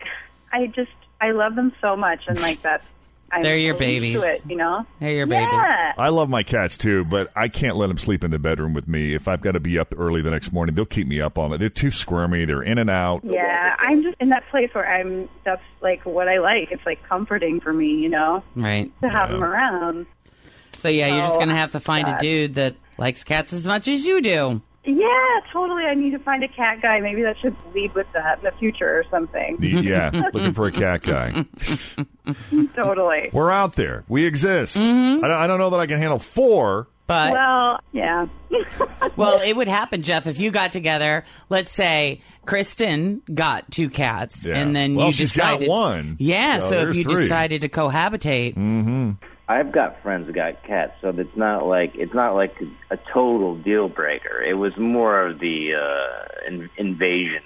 I 0.51 0.67
just 0.67 0.91
I 1.19 1.31
love 1.31 1.55
them 1.55 1.71
so 1.81 1.95
much, 1.95 2.21
and 2.27 2.39
like 2.41 2.61
that. 2.63 2.83
I'm 3.31 3.41
They're 3.41 3.57
your 3.57 3.75
so 3.75 3.79
babies. 3.79 4.15
To 4.19 4.23
it, 4.23 4.41
you 4.47 4.55
know. 4.57 4.85
They're 4.99 5.11
your 5.11 5.25
babies. 5.25 5.47
Yeah. 5.53 5.93
I 5.97 6.09
love 6.09 6.29
my 6.29 6.43
cats 6.43 6.77
too, 6.77 7.05
but 7.05 7.31
I 7.35 7.47
can't 7.47 7.77
let 7.77 7.87
them 7.87 7.97
sleep 7.97 8.23
in 8.23 8.31
the 8.31 8.39
bedroom 8.39 8.73
with 8.73 8.87
me. 8.87 9.13
If 9.15 9.27
I've 9.27 9.41
got 9.41 9.53
to 9.53 9.59
be 9.59 9.79
up 9.79 9.93
early 9.97 10.21
the 10.21 10.31
next 10.31 10.51
morning, 10.51 10.75
they'll 10.75 10.85
keep 10.85 11.07
me 11.07 11.21
up 11.21 11.37
all 11.37 11.47
night. 11.49 11.59
They're 11.59 11.69
too 11.69 11.91
squirmy. 11.91 12.45
They're 12.45 12.61
in 12.63 12.77
and 12.77 12.89
out. 12.89 13.21
Yeah, 13.23 13.75
I'm 13.79 14.03
just 14.03 14.17
in 14.19 14.29
that 14.29 14.43
place 14.49 14.69
where 14.73 14.87
I'm. 14.87 15.29
That's 15.45 15.61
like 15.81 16.05
what 16.05 16.27
I 16.27 16.39
like. 16.39 16.71
It's 16.71 16.85
like 16.85 17.01
comforting 17.07 17.59
for 17.61 17.71
me, 17.71 17.87
you 17.95 18.09
know, 18.09 18.43
Right. 18.55 18.91
to 19.01 19.09
have 19.09 19.29
them 19.31 19.43
around. 19.43 20.05
So, 20.77 20.89
yeah, 20.89 21.07
you're 21.07 21.21
just 21.21 21.33
Oh, 21.33 21.37
going 21.37 21.49
to 21.49 21.55
have 21.55 21.71
to 21.71 21.79
find 21.79 22.07
a 22.07 22.17
dude 22.19 22.55
that 22.55 22.75
likes 22.97 23.23
cats 23.23 23.53
as 23.53 23.67
much 23.67 23.87
as 23.87 24.05
you 24.05 24.21
do. 24.21 24.61
Yeah, 24.83 25.39
totally. 25.53 25.83
I 25.83 25.93
need 25.93 26.11
to 26.11 26.19
find 26.19 26.43
a 26.43 26.47
cat 26.47 26.81
guy. 26.81 26.99
Maybe 27.01 27.21
that 27.21 27.37
should 27.39 27.55
lead 27.75 27.93
with 27.93 28.07
that 28.13 28.39
in 28.39 28.43
the 28.45 28.51
future 28.57 28.89
or 28.89 29.03
something. 29.11 29.57
The- 29.59 29.67
yeah, 29.69 30.09
looking 30.33 30.53
for 30.53 30.65
a 30.67 30.71
cat 30.71 31.03
guy. 31.03 31.45
totally. 32.75 33.29
We're 33.31 33.51
out 33.51 33.73
there. 33.73 34.03
We 34.07 34.25
exist. 34.25 34.77
I, 34.77 34.81
don't, 34.83 35.23
I 35.31 35.47
don't 35.47 35.59
know 35.59 35.69
that 35.71 35.79
I 35.79 35.85
can 35.87 35.97
handle 35.99 36.19
four. 36.19 36.87
But 37.07 37.33
Well, 37.33 37.79
yeah. 37.91 38.27
Well, 39.17 39.41
it 39.41 39.55
would 39.55 39.67
happen, 39.67 40.01
Jeff, 40.01 40.27
if 40.27 40.39
you 40.39 40.49
got 40.51 40.71
together. 40.71 41.25
Let's 41.49 41.71
say 41.71 42.21
Kristen 42.45 43.21
got 43.31 43.69
two 43.69 43.89
cats, 43.89 44.45
Yeah. 44.45 44.57
and 44.57 44.73
then 44.75 44.95
Well, 44.95 45.07
you 45.07 45.11
she's 45.11 45.35
got 45.35 45.59
decided 45.59 45.69
one. 45.69 46.15
Yeah, 46.19 46.59
So 46.59 46.69
so, 46.69 46.77
if 46.89 46.97
you 46.97 47.03
three. 47.03 47.23
decided 47.23 47.61
to 47.61 47.69
cohabitate, 47.69 48.55
Mm-hmm. 48.55 49.11
I've 49.51 49.71
got 49.71 50.01
friends 50.01 50.27
that 50.27 50.33
got 50.33 50.63
cats, 50.63 50.93
so 51.01 51.09
it's 51.09 51.35
not 51.35 51.65
like 51.65 51.91
it's 51.95 52.13
not 52.13 52.35
like 52.35 52.55
a 52.89 52.97
total 53.13 53.57
deal 53.57 53.89
breaker. 53.89 54.41
It 54.41 54.53
was 54.53 54.75
more 54.77 55.27
of 55.27 55.39
the 55.39 55.73
uh, 55.75 56.47
in- 56.47 56.69
invasion 56.77 57.41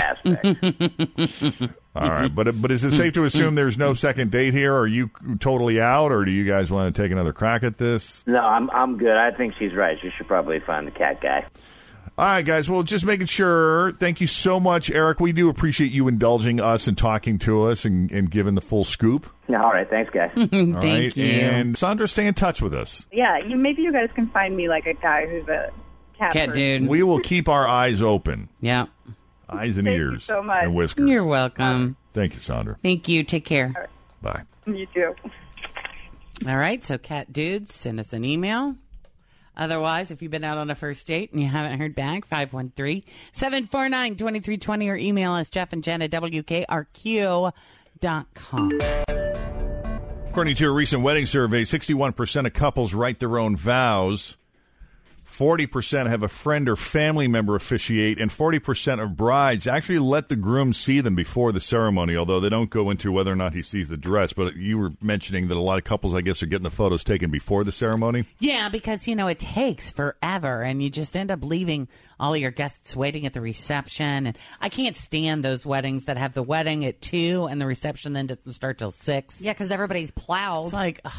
aspect. 0.00 0.46
All 1.96 2.08
right, 2.08 2.32
but 2.32 2.60
but 2.62 2.70
is 2.70 2.84
it 2.84 2.92
safe 2.92 3.14
to 3.14 3.24
assume 3.24 3.56
there's 3.56 3.76
no 3.78 3.94
second 3.94 4.30
date 4.30 4.54
here? 4.54 4.74
Are 4.74 4.86
you 4.86 5.10
totally 5.40 5.80
out, 5.80 6.12
or 6.12 6.24
do 6.24 6.30
you 6.30 6.44
guys 6.44 6.70
want 6.70 6.94
to 6.94 7.02
take 7.02 7.10
another 7.10 7.32
crack 7.32 7.64
at 7.64 7.78
this? 7.78 8.24
no, 8.26 8.38
I'm 8.38 8.70
I'm 8.70 8.96
good. 8.96 9.16
I 9.16 9.32
think 9.32 9.54
she's 9.58 9.74
right. 9.74 9.98
She 10.00 10.10
should 10.16 10.28
probably 10.28 10.60
find 10.60 10.86
the 10.86 10.92
cat 10.92 11.20
guy. 11.20 11.46
All 12.18 12.26
right, 12.26 12.44
guys. 12.44 12.68
Well, 12.68 12.82
just 12.82 13.06
making 13.06 13.26
sure. 13.26 13.92
Thank 13.92 14.20
you 14.20 14.26
so 14.26 14.60
much, 14.60 14.90
Eric. 14.90 15.20
We 15.20 15.32
do 15.32 15.48
appreciate 15.48 15.90
you 15.90 16.06
indulging 16.06 16.60
us 16.60 16.86
and 16.86 16.98
talking 16.98 17.38
to 17.40 17.64
us 17.64 17.84
and, 17.86 18.10
and 18.12 18.30
giving 18.30 18.54
the 18.54 18.60
full 18.60 18.84
scoop. 18.84 19.30
Yeah, 19.48 19.62
all 19.62 19.70
right, 19.72 19.88
thanks, 19.88 20.10
guys. 20.12 20.30
Thank 20.50 20.74
right, 20.76 21.16
you. 21.16 21.24
And 21.24 21.78
Sandra, 21.78 22.06
stay 22.06 22.26
in 22.26 22.34
touch 22.34 22.60
with 22.60 22.74
us. 22.74 23.06
Yeah, 23.10 23.38
you 23.38 23.56
maybe 23.56 23.82
you 23.82 23.92
guys 23.92 24.10
can 24.14 24.28
find 24.30 24.56
me 24.56 24.68
like 24.68 24.86
a 24.86 24.94
guy 24.94 25.26
who's 25.26 25.48
a 25.48 25.70
cat. 26.18 26.32
cat 26.32 26.52
dude. 26.52 26.86
We 26.86 27.02
will 27.02 27.20
keep 27.20 27.48
our 27.48 27.66
eyes 27.66 28.02
open, 28.02 28.48
yeah, 28.60 28.86
eyes 29.48 29.76
and 29.78 29.86
Thank 29.86 29.98
you 29.98 30.10
ears, 30.12 30.24
so 30.24 30.42
much. 30.42 30.62
and 30.64 30.74
whiskers. 30.74 31.08
you're 31.08 31.24
welcome. 31.24 31.96
Thank 32.12 32.34
you, 32.34 32.40
Sandra. 32.40 32.76
Thank 32.82 33.08
you. 33.08 33.24
Take 33.24 33.44
care. 33.46 33.88
Bye. 34.20 34.42
You 34.66 34.86
too. 34.94 35.14
All 36.46 36.56
right, 36.56 36.84
so 36.84 36.98
cat 36.98 37.32
dudes, 37.32 37.74
send 37.74 37.98
us 37.98 38.12
an 38.12 38.24
email. 38.24 38.76
Otherwise, 39.60 40.10
if 40.10 40.22
you've 40.22 40.32
been 40.32 40.42
out 40.42 40.58
on 40.58 40.70
a 40.70 40.74
first 40.74 41.06
date 41.06 41.30
and 41.32 41.40
you 41.40 41.46
haven't 41.46 41.78
heard 41.78 41.94
back, 41.94 42.28
513-749-2320 42.28 44.90
or 44.90 44.96
email 44.96 45.32
us 45.32 45.50
Jeff 45.50 45.74
and 45.74 45.84
Jen 45.84 46.00
at 46.00 46.10
WKRQ.com. 46.10 47.52
According 50.30 50.56
to 50.56 50.66
a 50.66 50.70
recent 50.70 51.02
wedding 51.02 51.26
survey, 51.26 51.64
61% 51.64 52.46
of 52.46 52.54
couples 52.54 52.94
write 52.94 53.18
their 53.18 53.38
own 53.38 53.54
vows. 53.54 54.38
40% 55.40 56.06
have 56.06 56.22
a 56.22 56.28
friend 56.28 56.68
or 56.68 56.76
family 56.76 57.26
member 57.26 57.54
officiate, 57.54 58.20
and 58.20 58.30
40% 58.30 59.02
of 59.02 59.16
brides 59.16 59.66
actually 59.66 59.98
let 59.98 60.28
the 60.28 60.36
groom 60.36 60.74
see 60.74 61.00
them 61.00 61.14
before 61.14 61.50
the 61.50 61.60
ceremony, 61.60 62.14
although 62.14 62.40
they 62.40 62.50
don't 62.50 62.68
go 62.68 62.90
into 62.90 63.10
whether 63.10 63.32
or 63.32 63.36
not 63.36 63.54
he 63.54 63.62
sees 63.62 63.88
the 63.88 63.96
dress. 63.96 64.34
But 64.34 64.56
you 64.56 64.76
were 64.76 64.90
mentioning 65.00 65.48
that 65.48 65.56
a 65.56 65.60
lot 65.60 65.78
of 65.78 65.84
couples, 65.84 66.14
I 66.14 66.20
guess, 66.20 66.42
are 66.42 66.46
getting 66.46 66.64
the 66.64 66.70
photos 66.70 67.02
taken 67.02 67.30
before 67.30 67.64
the 67.64 67.72
ceremony. 67.72 68.26
Yeah, 68.38 68.68
because 68.68 69.08
you 69.08 69.16
know 69.16 69.28
it 69.28 69.38
takes 69.38 69.90
forever, 69.90 70.60
and 70.60 70.82
you 70.82 70.90
just 70.90 71.16
end 71.16 71.30
up 71.30 71.42
leaving 71.42 71.88
all 72.18 72.36
your 72.36 72.50
guests 72.50 72.94
waiting 72.94 73.24
at 73.24 73.32
the 73.32 73.40
reception. 73.40 74.26
And 74.26 74.36
I 74.60 74.68
can't 74.68 74.94
stand 74.94 75.42
those 75.42 75.64
weddings 75.64 76.04
that 76.04 76.18
have 76.18 76.34
the 76.34 76.42
wedding 76.42 76.84
at 76.84 77.00
two 77.00 77.48
and 77.50 77.58
the 77.58 77.66
reception 77.66 78.12
then 78.12 78.26
doesn't 78.26 78.52
start 78.52 78.76
till 78.76 78.90
six. 78.90 79.40
Yeah, 79.40 79.54
because 79.54 79.70
everybody's 79.70 80.10
plowed. 80.10 80.66
It's 80.66 80.74
like, 80.74 81.00
ugh. 81.02 81.12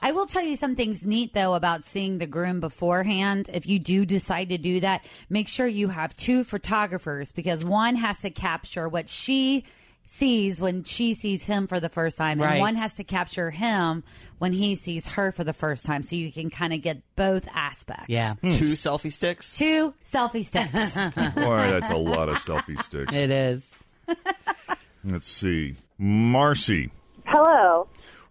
I 0.00 0.12
will 0.12 0.26
tell 0.26 0.42
you 0.42 0.56
something's 0.56 1.04
neat 1.04 1.34
though 1.34 1.54
about 1.54 1.84
seeing 1.84 2.18
the 2.18 2.26
groom 2.26 2.60
beforehand. 2.60 3.50
If 3.52 3.66
you 3.66 3.78
do 3.78 4.04
decide 4.06 4.48
to 4.50 4.58
do 4.58 4.80
that, 4.80 5.04
make 5.28 5.48
sure 5.48 5.66
you 5.66 5.88
have 5.88 6.16
two 6.16 6.44
photographers 6.44 7.32
because 7.32 7.64
one 7.64 7.96
has 7.96 8.18
to 8.20 8.30
capture 8.30 8.88
what 8.88 9.08
she 9.08 9.64
sees 10.10 10.58
when 10.58 10.84
she 10.84 11.12
sees 11.12 11.44
him 11.44 11.66
for 11.66 11.80
the 11.80 11.88
first 11.90 12.16
time, 12.16 12.40
Right. 12.40 12.52
and 12.52 12.60
one 12.60 12.76
has 12.76 12.94
to 12.94 13.04
capture 13.04 13.50
him 13.50 14.02
when 14.38 14.54
he 14.54 14.74
sees 14.74 15.06
her 15.06 15.30
for 15.32 15.44
the 15.44 15.52
first 15.52 15.84
time, 15.84 16.02
so 16.02 16.16
you 16.16 16.32
can 16.32 16.48
kind 16.48 16.72
of 16.72 16.80
get 16.80 17.02
both 17.14 17.46
aspects. 17.54 18.06
yeah, 18.08 18.32
hmm. 18.36 18.52
Two 18.52 18.72
selfie 18.72 19.12
sticks. 19.12 19.58
Two 19.58 19.92
selfie 20.10 20.46
sticks. 20.46 20.94
Boy, 21.34 21.70
that's 21.70 21.90
a 21.90 21.96
lot 21.98 22.30
of 22.30 22.36
selfie 22.36 22.82
sticks. 22.82 23.14
it 23.14 23.30
is. 23.30 23.70
Let's 25.04 25.28
see. 25.28 25.74
Marcy, 25.98 26.90
Hello. 27.26 27.86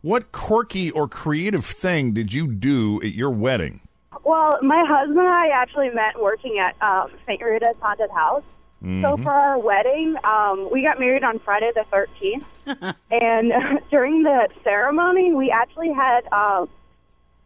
What 0.07 0.31
quirky 0.31 0.89
or 0.91 1.05
creative 1.05 1.65
thing 1.65 2.13
did 2.13 2.33
you 2.33 2.47
do 2.47 2.97
at 3.01 3.11
your 3.11 3.29
wedding? 3.29 3.81
Well, 4.23 4.57
my 4.61 4.81
husband 4.87 5.19
and 5.19 5.27
I 5.27 5.49
actually 5.49 5.89
met 5.89 6.17
working 6.17 6.59
at 6.59 6.81
um, 6.81 7.11
St. 7.25 7.41
Rita's 7.41 7.75
Haunted 7.81 8.09
House. 8.11 8.43
So 9.01 9.17
for 9.17 9.31
our 9.31 9.57
wedding, 9.59 10.15
um, 10.23 10.69
we 10.71 10.83
got 10.83 10.99
married 10.99 11.23
on 11.23 11.39
Friday 11.39 11.71
the 11.73 11.83
13th. 11.91 12.95
and 13.11 13.51
during 13.91 14.23
the 14.23 14.47
ceremony, 14.63 15.33
we 15.33 15.51
actually 15.51 15.91
had, 15.91 16.21
um, 16.31 16.69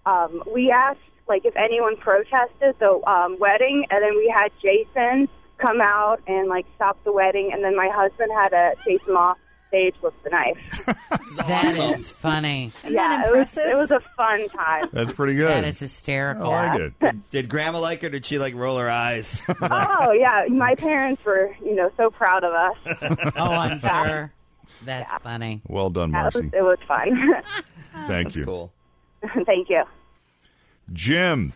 um, 0.05 0.43
we 0.53 0.69
asked, 0.69 0.99
like, 1.27 1.45
if 1.45 1.55
anyone 1.55 1.95
protested 1.97 2.75
the 2.79 3.01
um, 3.09 3.39
wedding, 3.39 3.85
and 3.89 4.03
then 4.03 4.15
we 4.17 4.27
had 4.27 4.51
Jason 4.61 5.29
come 5.57 5.79
out 5.79 6.21
and, 6.27 6.49
like, 6.49 6.65
stop 6.75 7.01
the 7.05 7.13
wedding, 7.13 7.51
and 7.53 7.63
then 7.63 7.77
my 7.77 7.89
husband 7.91 8.29
had 8.33 8.49
to 8.49 8.73
chase 8.85 9.01
him 9.07 9.15
off 9.15 9.37
stage 9.71 9.95
with 10.01 10.13
the 10.23 10.29
knife. 10.29 10.57
That 11.47 11.77
is 11.79 12.11
funny. 12.11 12.73
yeah, 12.87 13.25
it 13.27 13.35
was, 13.37 13.55
it 13.57 13.75
was 13.77 13.89
a 13.89 14.01
fun 14.01 14.49
time. 14.49 14.89
That's 14.91 15.13
pretty 15.13 15.35
good. 15.35 15.47
That 15.49 15.63
is 15.63 15.79
hysterical. 15.79 16.51
I 16.51 16.75
like 16.75 16.93
it. 17.01 17.29
Did 17.31 17.47
Grandma 17.47 17.79
like 17.79 18.01
her? 18.01 18.09
Did 18.09 18.25
she 18.25 18.37
like 18.37 18.53
roll 18.53 18.77
her 18.77 18.89
eyes? 18.89 19.41
Oh 19.61 20.11
yeah, 20.11 20.45
my 20.49 20.75
parents 20.75 21.23
were, 21.25 21.55
you 21.63 21.73
know, 21.75 21.89
so 21.95 22.09
proud 22.09 22.43
of 22.43 22.53
us. 22.53 23.31
Oh, 23.37 23.51
I'm 23.51 23.79
sure. 23.79 24.33
That's 24.83 25.23
funny. 25.23 25.61
Well 25.67 25.89
done, 25.89 26.11
That 26.11 26.25
was, 26.25 26.35
Marcy. 26.35 26.57
it 26.57 26.61
was 26.61 26.77
fun. 26.87 27.43
Thank 28.07 28.27
That's 28.27 28.35
you. 28.37 28.45
cool. 28.45 28.73
Thank 29.45 29.69
you. 29.69 29.83
Jim, 30.91 31.53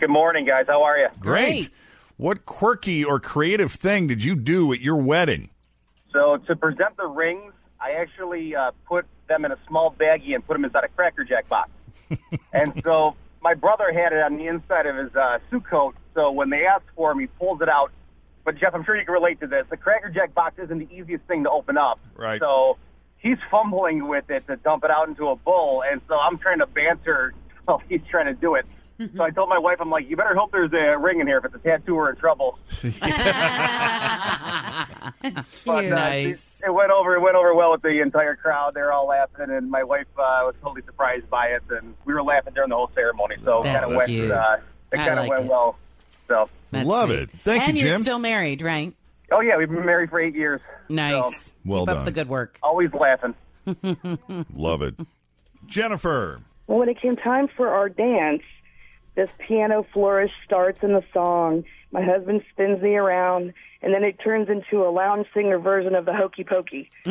Good 0.00 0.10
morning, 0.10 0.44
guys. 0.44 0.64
How 0.66 0.82
are 0.82 0.98
you? 0.98 1.08
great. 1.20 1.70
What 2.16 2.46
quirky 2.46 3.04
or 3.04 3.20
creative 3.20 3.70
thing 3.72 4.06
did 4.08 4.24
you 4.24 4.34
do 4.34 4.72
at 4.72 4.80
your 4.80 4.96
wedding? 4.96 5.50
So 6.14 6.38
to 6.46 6.56
present 6.56 6.96
the 6.96 7.06
rings, 7.06 7.52
I 7.80 7.92
actually 8.00 8.56
uh, 8.56 8.70
put 8.86 9.04
them 9.28 9.44
in 9.44 9.52
a 9.52 9.58
small 9.68 9.92
baggie 9.92 10.34
and 10.34 10.46
put 10.46 10.54
them 10.54 10.64
inside 10.64 10.84
a 10.84 10.88
Cracker 10.88 11.24
Jack 11.24 11.48
box. 11.48 11.70
and 12.52 12.80
so 12.82 13.16
my 13.42 13.54
brother 13.54 13.92
had 13.92 14.12
it 14.12 14.22
on 14.22 14.36
the 14.36 14.46
inside 14.46 14.86
of 14.86 14.96
his 14.96 15.14
uh, 15.14 15.38
suit 15.50 15.64
coat. 15.68 15.96
So 16.14 16.30
when 16.30 16.50
they 16.50 16.64
asked 16.66 16.86
for 16.94 17.10
him, 17.12 17.18
he 17.18 17.26
pulls 17.26 17.60
it 17.60 17.68
out. 17.68 17.90
But 18.44 18.58
Jeff, 18.58 18.74
I'm 18.74 18.84
sure 18.84 18.96
you 18.96 19.04
can 19.04 19.12
relate 19.12 19.40
to 19.40 19.46
this. 19.46 19.66
The 19.68 19.76
Cracker 19.76 20.08
Jack 20.08 20.34
box 20.34 20.54
isn't 20.62 20.78
the 20.78 20.88
easiest 20.94 21.24
thing 21.24 21.44
to 21.44 21.50
open 21.50 21.76
up. 21.76 21.98
Right. 22.14 22.40
So 22.40 22.78
he's 23.18 23.38
fumbling 23.50 24.06
with 24.06 24.30
it 24.30 24.46
to 24.46 24.56
dump 24.56 24.84
it 24.84 24.90
out 24.90 25.08
into 25.08 25.28
a 25.28 25.36
bowl, 25.36 25.82
and 25.90 26.00
so 26.06 26.14
I'm 26.14 26.38
trying 26.38 26.58
to 26.60 26.66
banter 26.66 27.34
while 27.64 27.82
he's 27.88 28.02
trying 28.08 28.26
to 28.26 28.34
do 28.34 28.54
it. 28.54 28.66
So 29.16 29.22
I 29.22 29.30
told 29.30 29.48
my 29.48 29.58
wife, 29.58 29.78
I'm 29.80 29.90
like, 29.90 30.08
you 30.08 30.16
better 30.16 30.34
hope 30.34 30.52
there's 30.52 30.72
a 30.72 30.98
ring 30.98 31.20
in 31.20 31.26
here. 31.26 31.38
If 31.38 31.44
it's 31.46 31.54
a 31.54 31.58
tattoo, 31.58 31.94
we're 31.96 32.10
in 32.10 32.16
trouble. 32.16 32.58
But, 35.64 35.84
uh, 35.86 35.88
Nice. 35.88 36.46
It, 36.62 36.66
it 36.66 36.70
went 36.74 36.90
over. 36.90 37.14
It 37.16 37.20
went 37.20 37.36
over 37.36 37.54
well 37.54 37.72
with 37.72 37.82
the 37.82 38.00
entire 38.00 38.36
crowd. 38.36 38.74
They're 38.74 38.92
all 38.92 39.06
laughing, 39.08 39.46
and 39.50 39.70
my 39.70 39.82
wife 39.84 40.06
uh, 40.18 40.44
was 40.44 40.54
totally 40.62 40.82
surprised 40.82 41.28
by 41.30 41.46
it, 41.48 41.62
and 41.70 41.94
we 42.04 42.12
were 42.14 42.22
laughing 42.22 42.52
during 42.54 42.68
the 42.70 42.76
whole 42.76 42.90
ceremony. 42.94 43.36
So 43.44 43.60
it 43.60 43.64
kind 43.64 43.76
That's 43.76 43.90
of 43.90 43.96
went. 43.96 44.08
cute. 44.08 44.30
Uh, 44.30 44.56
it 44.92 44.96
kind 44.96 45.10
of 45.10 45.16
like 45.18 45.30
went 45.30 45.44
it. 45.44 45.48
well. 45.50 45.78
So. 46.28 46.48
That's 46.70 46.86
Love 46.86 47.08
sweet. 47.08 47.18
it. 47.20 47.30
Thank 47.44 47.68
and 47.68 47.78
you, 47.78 47.84
you're 47.86 47.94
Jim. 47.94 48.02
still 48.02 48.18
married, 48.18 48.60
right? 48.62 48.92
Oh 49.32 49.40
yeah, 49.40 49.56
we've 49.56 49.68
been 49.70 49.86
married 49.86 50.10
for 50.10 50.20
eight 50.20 50.34
years. 50.34 50.60
Nice. 50.88 51.12
So, 51.46 51.52
Well 51.64 51.80
Keep 51.82 51.86
done. 51.88 51.96
up 51.98 52.04
the 52.04 52.10
good 52.12 52.28
work. 52.28 52.58
always 52.62 52.90
laughing. 52.92 53.34
Love 54.54 54.82
it. 54.82 54.94
Jennifer, 55.66 56.40
Well, 56.66 56.78
when 56.80 56.88
it 56.90 57.00
came 57.00 57.16
time 57.16 57.48
for 57.56 57.68
our 57.68 57.88
dance, 57.88 58.42
this 59.14 59.30
piano 59.46 59.86
flourish 59.92 60.32
starts 60.44 60.78
in 60.82 60.92
the 60.92 61.02
song. 61.12 61.64
My 61.92 62.02
husband 62.02 62.42
spins 62.50 62.82
me 62.82 62.96
around, 62.96 63.52
and 63.80 63.94
then 63.94 64.02
it 64.02 64.18
turns 64.22 64.48
into 64.48 64.84
a 64.84 64.90
lounge 64.90 65.26
singer 65.32 65.58
version 65.58 65.94
of 65.94 66.04
the 66.04 66.12
Hokey 66.12 66.44
Pokey. 66.44 66.90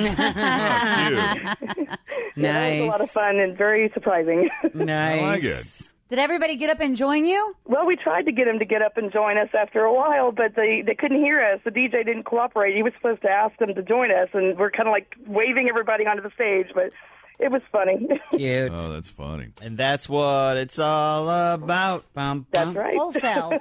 Oh, 2.36 2.41
yeah, 2.41 2.65
it 2.65 2.81
was 2.81 2.88
a 2.88 2.91
lot 2.91 3.01
of 3.01 3.12
fun 3.12 3.38
and 3.39 3.57
very 3.57 3.91
surprising. 3.93 4.50
Nice. 4.74 5.22
I 5.22 5.25
like 5.25 5.43
it. 5.43 5.65
Did 6.10 6.19
everybody 6.19 6.55
get 6.57 6.69
up 6.69 6.79
and 6.79 6.95
join 6.95 7.25
you? 7.25 7.55
Well, 7.65 7.86
we 7.86 7.95
tried 7.95 8.24
to 8.25 8.31
get 8.31 8.48
him 8.48 8.60
to 8.60 8.65
get 8.65 8.81
up 8.81 8.98
and 8.98 9.12
join 9.12 9.38
us 9.38 9.50
after 9.57 9.81
a 9.83 9.93
while, 9.93 10.31
but 10.31 10.55
they 10.55 10.83
they 10.86 10.95
couldn't 10.95 11.19
hear 11.19 11.41
us. 11.41 11.60
The 11.63 11.72
DJ 11.72 12.05
didn't 12.05 12.24
cooperate. 12.24 12.75
He 12.75 12.83
was 12.83 12.93
supposed 12.95 13.22
to 13.22 13.29
ask 13.29 13.57
them 13.57 13.74
to 13.75 13.81
join 13.81 14.12
us, 14.12 14.29
and 14.33 14.57
we're 14.57 14.72
kind 14.72 14.88
of 14.88 14.91
like 14.91 15.15
waving 15.27 15.67
everybody 15.69 16.05
onto 16.05 16.22
the 16.22 16.31
stage, 16.31 16.67
but 16.75 16.91
it 17.39 17.51
was 17.51 17.61
funny. 17.71 18.07
Cute. 18.31 18.71
Oh, 18.73 18.93
that's 18.93 19.09
funny. 19.09 19.49
And 19.61 19.77
that's 19.77 20.07
what 20.07 20.57
it's 20.57 20.79
all 20.79 21.29
about. 21.29 22.05
Bum, 22.13 22.45
That's 22.51 22.65
bum. 22.67 22.77
right. 22.77 22.95
Wholesale. 22.95 23.51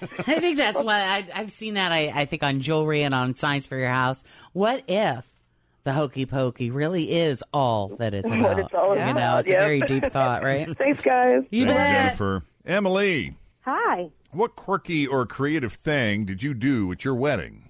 I 0.00 0.38
think 0.40 0.56
that's 0.58 0.80
why 0.80 1.00
I, 1.00 1.26
I've 1.34 1.50
seen 1.50 1.74
that. 1.74 1.90
I, 1.92 2.12
I 2.14 2.24
think 2.24 2.42
on 2.42 2.60
jewelry 2.60 3.02
and 3.02 3.14
on 3.14 3.34
signs 3.34 3.66
for 3.66 3.76
your 3.76 3.88
house. 3.88 4.22
What 4.52 4.84
if 4.88 5.28
the 5.82 5.92
hokey 5.92 6.26
pokey 6.26 6.70
really 6.70 7.10
is 7.10 7.42
all 7.52 7.88
that 7.96 8.14
it's 8.14 8.26
about? 8.26 8.40
What 8.42 8.58
it's 8.58 8.74
all 8.74 8.94
You 8.96 9.04
know, 9.04 9.10
about, 9.10 9.40
it's 9.40 9.48
yep. 9.50 9.58
a 9.58 9.64
very 9.64 9.80
deep 9.80 10.04
thought, 10.06 10.42
right? 10.44 10.68
Thanks, 10.78 11.02
guys. 11.02 11.42
You 11.50 11.64
Thank 11.66 11.76
bet. 11.76 12.02
Jennifer. 12.06 12.42
Emily, 12.64 13.34
Hi. 13.62 14.10
what 14.30 14.54
quirky 14.54 15.06
or 15.06 15.24
creative 15.26 15.72
thing 15.72 16.24
did 16.26 16.42
you 16.42 16.54
do 16.54 16.92
at 16.92 17.04
your 17.04 17.14
wedding? 17.14 17.67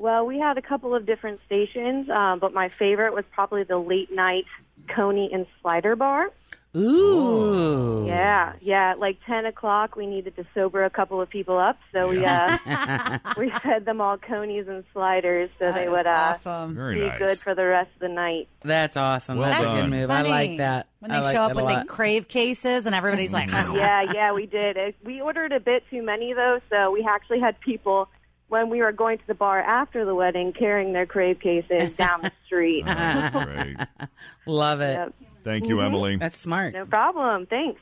Well, 0.00 0.24
we 0.24 0.38
had 0.38 0.56
a 0.56 0.62
couple 0.62 0.94
of 0.94 1.04
different 1.04 1.40
stations, 1.44 2.08
um, 2.08 2.38
but 2.38 2.54
my 2.54 2.70
favorite 2.70 3.14
was 3.14 3.24
probably 3.32 3.64
the 3.64 3.76
late 3.76 4.10
night 4.10 4.46
Coney 4.88 5.28
and 5.30 5.46
Slider 5.60 5.94
Bar. 5.94 6.30
Ooh. 6.74 8.04
Yeah, 8.06 8.54
yeah. 8.62 8.92
At 8.92 8.98
like 8.98 9.18
ten 9.26 9.44
o'clock, 9.44 9.96
we 9.96 10.06
needed 10.06 10.36
to 10.36 10.46
sober 10.54 10.84
a 10.84 10.90
couple 10.90 11.20
of 11.20 11.28
people 11.28 11.58
up, 11.58 11.78
so 11.92 12.08
we 12.08 12.24
uh, 12.24 13.18
we 13.36 13.52
fed 13.62 13.84
them 13.84 14.00
all 14.00 14.16
conies 14.16 14.68
and 14.68 14.84
sliders, 14.94 15.50
so 15.58 15.70
they 15.70 15.88
would 15.88 16.06
uh, 16.06 16.36
awesome. 16.38 16.76
Very 16.76 17.00
be 17.00 17.06
nice. 17.06 17.18
good 17.18 17.38
for 17.38 17.54
the 17.54 17.66
rest 17.66 17.90
of 17.96 18.00
the 18.00 18.08
night. 18.08 18.48
That's 18.62 18.96
awesome. 18.96 19.36
Well 19.36 19.50
That's 19.50 19.62
a 19.62 19.64
done. 19.64 19.90
good 19.90 19.98
move. 19.98 20.08
Funny. 20.08 20.28
I 20.28 20.32
like 20.32 20.58
that. 20.58 20.86
When 21.00 21.10
I 21.10 21.18
they 21.18 21.24
like 21.24 21.36
show 21.36 21.48
that 21.48 21.50
up 21.50 21.52
a 21.52 21.54
with 21.56 21.66
the 21.66 21.78
lot. 21.78 21.88
crave 21.88 22.28
cases 22.28 22.86
and 22.86 22.94
everybody's 22.94 23.32
like, 23.32 23.50
yeah, 23.52 24.12
yeah, 24.14 24.32
we 24.32 24.46
did. 24.46 24.76
It, 24.76 24.96
we 25.04 25.20
ordered 25.20 25.52
a 25.52 25.60
bit 25.60 25.82
too 25.90 26.02
many 26.02 26.32
though, 26.32 26.60
so 26.70 26.90
we 26.90 27.04
actually 27.06 27.40
had 27.40 27.60
people 27.60 28.08
when 28.50 28.68
we 28.68 28.82
were 28.82 28.92
going 28.92 29.16
to 29.18 29.26
the 29.26 29.34
bar 29.34 29.60
after 29.60 30.04
the 30.04 30.14
wedding 30.14 30.52
carrying 30.52 30.92
their 30.92 31.06
crave 31.06 31.40
cases 31.40 31.90
down 31.96 32.20
the 32.22 32.32
street. 32.46 32.84
Oh, 32.86 32.92
that's 32.94 33.44
great. 33.46 33.76
Love 34.46 34.80
it. 34.82 34.92
Yep. 34.98 35.14
Thank 35.44 35.68
you, 35.68 35.76
Mhm. 35.76 35.86
Emily. 35.86 36.16
That's 36.16 36.36
smart. 36.36 36.74
No 36.74 36.84
problem. 36.84 37.46
Thanks. 37.46 37.80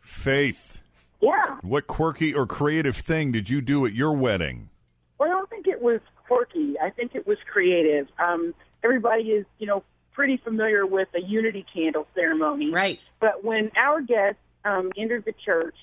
Faith, 0.00 0.80
Yeah. 1.20 1.58
what 1.62 1.86
quirky 1.86 2.32
or 2.34 2.46
creative 2.46 2.96
thing 2.96 3.32
did 3.32 3.50
you 3.50 3.60
do 3.60 3.84
at 3.86 3.92
your 3.92 4.12
wedding? 4.14 4.70
Well, 5.18 5.28
I 5.28 5.32
don't 5.32 5.50
think 5.50 5.66
it 5.66 5.80
was 5.82 6.00
quirky. 6.26 6.78
I 6.80 6.90
think 6.90 7.14
it 7.14 7.26
was 7.26 7.38
creative. 7.50 8.08
Um, 8.18 8.54
everybody 8.82 9.30
is, 9.32 9.46
you 9.58 9.66
know, 9.66 9.82
pretty 10.12 10.36
familiar 10.36 10.86
with 10.86 11.08
the 11.12 11.20
unity 11.22 11.64
candle 11.74 12.06
ceremony. 12.14 12.70
Right. 12.70 13.00
But 13.20 13.44
when 13.44 13.70
our 13.76 14.00
guests 14.00 14.40
um, 14.64 14.92
entered 14.96 15.24
the 15.24 15.34
church, 15.44 15.76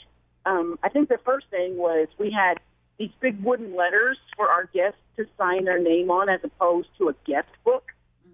um, 0.45 0.79
I 0.83 0.89
think 0.89 1.09
the 1.09 1.19
first 1.25 1.47
thing 1.51 1.77
was 1.77 2.07
we 2.17 2.31
had 2.31 2.59
these 3.01 3.09
big 3.19 3.43
wooden 3.43 3.75
letters 3.75 4.19
for 4.35 4.47
our 4.47 4.65
guests 4.65 4.99
to 5.17 5.25
sign 5.35 5.65
their 5.65 5.81
name 5.81 6.11
on 6.11 6.29
as 6.29 6.39
opposed 6.43 6.87
to 6.99 7.09
a 7.09 7.13
guest 7.25 7.49
book. 7.65 7.85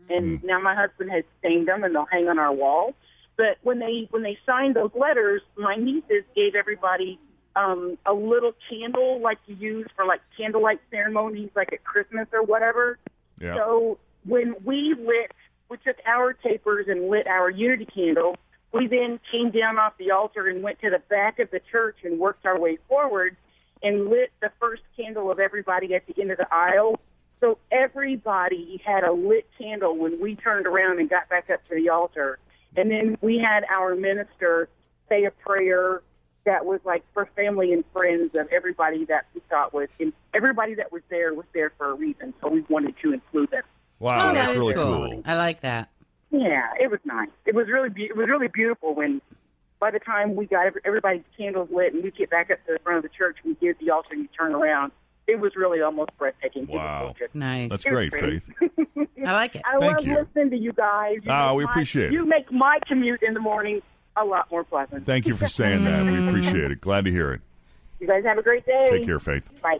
And 0.10 0.44
now 0.44 0.60
my 0.60 0.76
husband 0.76 1.10
has 1.10 1.24
stained 1.40 1.70
them 1.70 1.86
and 1.86 1.96
they'll 1.96 2.08
hang 2.12 2.28
on 2.28 2.38
our 2.38 2.52
wall. 2.52 2.94
But 3.38 3.60
when 3.64 3.80
they 3.80 4.08
when 4.12 4.24
they 4.24 4.38
signed 4.46 4.76
those 4.76 4.92
letters, 4.94 5.42
my 5.58 5.76
nieces 5.76 6.24
gave 6.36 6.56
everybody 6.56 7.18
um, 7.56 7.98
a 8.06 8.14
little 8.14 8.52
candle 8.70 9.22
like 9.22 9.38
you 9.46 9.56
use 9.56 9.88
for 9.96 10.06
like 10.06 10.20
candlelight 10.38 10.82
ceremonies, 10.92 11.50
like 11.56 11.72
at 11.72 11.86
Christmas 11.86 12.28
or 12.34 12.44
whatever. 12.44 12.98
Yeah. 13.40 13.56
So 13.56 14.00
when 14.26 14.54
we 14.66 14.96
lit, 15.00 15.32
we 15.70 15.78
took 15.78 15.98
our 16.06 16.34
tapers 16.34 16.88
and 16.90 17.10
lit 17.10 17.26
our 17.28 17.50
unity 17.50 17.86
candle. 17.86 18.36
We 18.74 18.88
then 18.88 19.22
came 19.32 19.52
down 19.52 19.78
off 19.78 19.94
the 19.98 20.12
altar 20.12 20.48
and 20.48 20.62
went 20.62 20.82
to 20.82 20.90
the 20.90 21.00
back 21.10 21.40
of 21.40 21.52
the 21.52 21.62
church 21.72 21.98
and 22.04 22.20
worked 22.20 22.46
our 22.46 22.60
way 22.60 22.80
forward 22.90 23.38
and 23.84 24.10
lit 24.10 24.32
the 24.42 24.52
first 24.60 24.82
candle 24.96 25.32
of 25.32 25.40
everybody 25.40 25.94
at 25.96 26.04
the 26.08 26.20
end 26.22 26.32
of 26.32 26.38
the 26.38 26.48
aisle. 26.54 27.00
So 27.40 27.58
everybody 27.72 28.82
had 28.86 29.04
a 29.04 29.12
lit 29.12 29.48
candle 29.60 29.96
when 29.98 30.20
we 30.22 30.36
turned 30.36 30.66
around 30.66 31.00
and 31.00 31.10
got 31.10 31.30
back 31.30 31.50
up 31.52 31.60
to 31.70 31.76
the 31.76 31.90
altar. 31.90 32.40
And 32.76 32.90
then 32.92 33.18
we 33.22 33.38
had 33.38 33.64
our 33.74 33.96
minister 33.96 34.70
say 35.10 35.26
a 35.26 35.32
prayer 35.32 36.02
that 36.46 36.66
was 36.66 36.80
like 36.86 37.04
for 37.14 37.28
family 37.36 37.74
and 37.74 37.84
friends 37.94 38.32
of 38.38 38.48
everybody 38.52 39.06
that 39.06 39.26
we 39.36 39.42
thought 39.50 39.74
was, 39.74 39.90
and 40.00 40.14
everybody 40.34 40.76
that 40.76 40.92
was 40.92 41.02
there 41.10 41.34
was 41.34 41.46
there 41.54 41.72
for 41.78 41.92
a 41.92 41.94
reason. 41.94 42.34
So 42.42 42.48
we 42.50 42.62
wanted 42.70 42.96
to 43.04 43.14
include 43.14 43.52
them. 43.52 43.64
Wow, 44.00 44.30
Oh, 44.30 44.34
that's 44.34 44.48
that 44.48 44.52
is 44.52 44.58
really 44.58 44.74
cool. 44.76 45.08
cool. 45.10 45.22
I 45.26 45.36
like 45.36 45.62
that. 45.62 45.90
Yeah, 46.32 46.68
it 46.80 46.90
was 46.90 47.00
nice. 47.06 47.30
It 47.46 47.56
was 47.56 47.68
really 47.68 47.90
be- 47.90 48.06
it 48.06 48.16
was 48.16 48.28
really 48.30 48.48
beautiful 48.48 48.94
when 48.96 49.22
by 49.80 49.92
the 49.92 50.00
time 50.00 50.36
we 50.36 50.46
got 50.46 50.66
everybody's 50.86 51.24
candles 51.38 51.70
lit 51.72 51.94
and 51.94 52.04
we 52.04 52.12
get 52.12 52.30
back 52.30 52.50
up 52.52 52.58
to 52.66 52.74
the 52.74 52.80
front 52.80 52.98
of 52.98 53.04
the 53.04 53.16
church 53.16 53.38
and 53.44 53.56
we 53.60 53.68
get 53.68 53.78
the 53.80 53.92
altar 53.92 54.10
and 54.14 54.22
you 54.24 54.30
turn 54.38 54.54
around, 54.56 54.92
it 55.28 55.40
was 55.40 55.56
really 55.56 55.82
almost 55.82 56.10
breathtaking. 56.18 56.64
It 56.64 56.70
was 56.70 56.78
Wow. 56.78 57.16
Nice. 57.34 57.70
That's 57.70 57.86
It 57.86 57.90
great, 57.90 58.12
pretty. 58.12 58.40
Faith. 58.40 58.70
I 59.26 59.34
like 59.34 59.56
it. 59.56 59.62
I 59.66 59.78
Thank 59.80 59.98
love 59.98 60.06
you. 60.08 60.16
listening 60.20 60.50
to 60.52 60.58
you 60.58 60.72
guys. 60.74 61.18
You 61.24 61.32
Ah, 61.32 61.54
we 61.54 61.64
my- 61.66 61.70
appreciate 61.72 62.08
it. 62.08 62.14
You 62.14 62.26
make 62.26 62.52
my 62.52 62.80
commute 62.88 63.22
in 63.22 63.34
the 63.34 63.40
morning 63.40 63.82
a 64.16 64.24
lot 64.26 64.50
more 64.50 64.64
pleasant. 64.64 65.06
Thank 65.06 65.28
you 65.28 65.36
for 65.36 65.48
saying 65.48 65.84
that. 65.84 66.04
We 66.06 66.28
appreciate 66.28 66.72
it. 66.72 66.82
Glad 66.82 67.06
to 67.06 67.12
hear 67.12 67.34
it. 67.34 67.42
You 68.00 68.08
guys 68.08 68.24
have 68.26 68.38
a 68.38 68.44
great 68.44 68.66
day. 68.66 68.88
Take 68.90 69.06
care, 69.06 69.20
Faith. 69.20 69.50
Bye. 69.62 69.80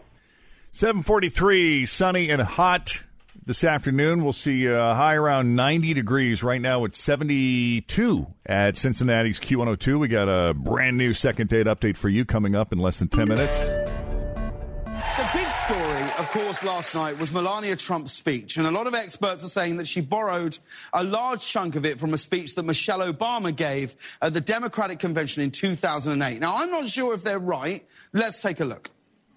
743, 0.72 1.86
sunny 1.86 2.28
and 2.30 2.42
hot 2.42 3.02
this 3.48 3.64
afternoon. 3.64 4.22
We'll 4.22 4.34
see 4.34 4.66
a 4.66 4.94
high 4.94 5.14
around 5.14 5.56
90 5.56 5.94
degrees. 5.94 6.42
Right 6.42 6.60
now 6.60 6.84
it's 6.84 7.02
72 7.02 8.26
at 8.44 8.76
Cincinnati's 8.76 9.40
Q102. 9.40 9.98
We 9.98 10.08
got 10.08 10.28
a 10.28 10.52
brand 10.52 10.98
new 10.98 11.14
second 11.14 11.48
date 11.48 11.66
update 11.66 11.96
for 11.96 12.10
you 12.10 12.26
coming 12.26 12.54
up 12.54 12.72
in 12.72 12.78
less 12.78 12.98
than 12.98 13.08
10 13.08 13.26
minutes. 13.26 13.58
The 13.58 15.30
big 15.32 15.46
story, 15.46 16.02
of 16.18 16.28
course, 16.30 16.62
last 16.62 16.94
night 16.94 17.18
was 17.18 17.32
Melania 17.32 17.74
Trump's 17.74 18.12
speech, 18.12 18.58
and 18.58 18.66
a 18.66 18.70
lot 18.70 18.86
of 18.86 18.94
experts 18.94 19.42
are 19.46 19.48
saying 19.48 19.78
that 19.78 19.88
she 19.88 20.02
borrowed 20.02 20.58
a 20.92 21.02
large 21.02 21.40
chunk 21.40 21.74
of 21.74 21.86
it 21.86 21.98
from 21.98 22.12
a 22.12 22.18
speech 22.18 22.54
that 22.54 22.64
Michelle 22.64 23.00
Obama 23.00 23.54
gave 23.54 23.94
at 24.20 24.34
the 24.34 24.42
Democratic 24.42 24.98
Convention 24.98 25.42
in 25.42 25.50
2008. 25.50 26.38
Now, 26.38 26.56
I'm 26.58 26.70
not 26.70 26.86
sure 26.88 27.14
if 27.14 27.24
they're 27.24 27.38
right. 27.38 27.82
Let's 28.12 28.42
take 28.42 28.60
a 28.60 28.66
look. 28.66 28.90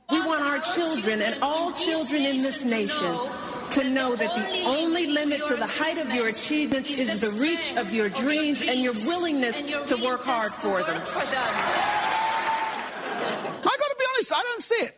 We 0.09 0.19
want 0.27 0.41
our 0.41 0.59
children 0.75 1.21
and 1.21 1.41
all 1.41 1.71
children 1.71 2.23
in 2.23 2.37
this 2.37 2.65
nation 2.65 3.17
to 3.71 3.89
know 3.89 4.15
that 4.15 4.29
the 4.35 4.63
only 4.67 5.07
limit 5.07 5.39
to 5.47 5.55
the 5.55 5.65
height 5.65 5.97
of 5.97 6.13
your 6.13 6.27
achievements 6.27 6.99
is 6.99 7.21
the 7.21 7.29
reach 7.41 7.75
of 7.77 7.93
your 7.93 8.09
dreams 8.09 8.61
and 8.61 8.81
your 8.81 8.93
willingness 9.05 9.63
to 9.63 9.95
work 10.03 10.23
hard 10.23 10.51
for 10.51 10.83
them. 10.83 11.01
I 13.63 13.63
got 13.63 13.77
to 13.77 13.95
be 13.97 14.05
honest, 14.13 14.33
I 14.33 14.43
don't 14.43 14.61
see 14.61 14.75
it. 14.75 14.97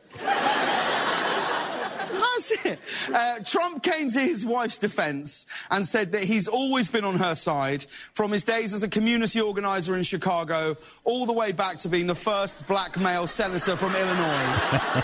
That's 2.13 2.51
it. 2.65 2.79
Uh, 3.13 3.39
Trump 3.45 3.83
came 3.83 4.09
to 4.09 4.19
his 4.19 4.43
wife's 4.45 4.79
defense 4.79 5.45
and 5.69 5.88
said 5.88 6.12
that 6.13 6.23
he's 6.23 6.47
always 6.47 6.89
been 6.89 7.05
on 7.05 7.17
her 7.17 7.36
side 7.36 7.86
from 8.13 8.31
his 8.31 8.43
days 8.43 8.73
as 8.73 8.81
a 8.81 8.88
community 8.88 9.39
organizer 9.39 9.95
in 9.95 10.03
Chicago 10.03 10.75
all 11.03 11.27
the 11.27 11.33
way 11.33 11.51
back 11.51 11.77
to 11.79 11.89
being 11.89 12.07
the 12.07 12.15
first 12.15 12.65
black 12.67 12.99
male 12.99 13.27
senator 13.27 13.75
from 13.77 13.95
Illinois. 13.95 15.03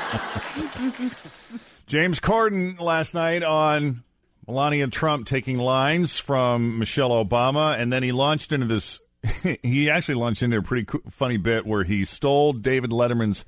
James 1.89 2.19
Corden 2.19 2.79
last 2.79 3.15
night 3.15 3.41
on 3.41 4.03
Melania 4.47 4.85
Trump 4.89 5.25
taking 5.25 5.57
lines 5.57 6.19
from 6.19 6.77
Michelle 6.77 7.09
Obama, 7.09 7.79
and 7.79 7.91
then 7.91 8.03
he 8.03 8.11
launched 8.11 8.51
into 8.51 8.67
this. 8.67 8.99
he 9.63 9.89
actually 9.89 10.13
launched 10.13 10.43
into 10.43 10.57
a 10.57 10.61
pretty 10.61 10.85
co- 10.85 11.01
funny 11.09 11.37
bit 11.37 11.65
where 11.65 11.83
he 11.83 12.05
stole 12.05 12.53
David 12.53 12.91
Letterman's 12.91 13.43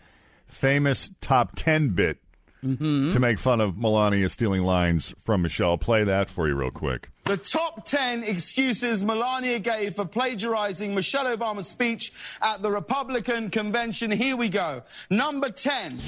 famous 0.47 1.12
top 1.21 1.51
10 1.56 1.89
bit 1.89 2.17
mm-hmm. 2.63 3.12
to 3.12 3.19
make 3.19 3.38
fun 3.38 3.62
of 3.62 3.77
Melania 3.77 4.27
stealing 4.27 4.63
lines 4.63 5.13
from 5.19 5.43
Michelle. 5.43 5.77
Play 5.77 6.04
that 6.06 6.27
for 6.27 6.47
you, 6.47 6.56
real 6.56 6.71
quick. 6.71 7.10
The 7.25 7.38
top 7.38 7.86
10 7.86 8.23
excuses 8.23 9.04
Melania 9.04 9.60
gave 9.60 9.93
for 9.93 10.06
plagiarizing 10.06 10.95
Michelle 10.95 11.25
Obama's 11.25 11.67
speech 11.67 12.12
at 12.41 12.63
the 12.63 12.71
Republican 12.71 13.51
convention. 13.51 14.10
Here 14.10 14.36
we 14.36 14.49
go. 14.49 14.82
Number 15.12 15.51
10. 15.51 15.99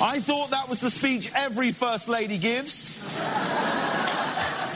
I 0.00 0.20
thought 0.20 0.50
that 0.50 0.68
was 0.68 0.80
the 0.80 0.90
speech 0.90 1.32
every 1.34 1.72
First 1.72 2.06
Lady 2.06 2.36
gives. 2.36 2.92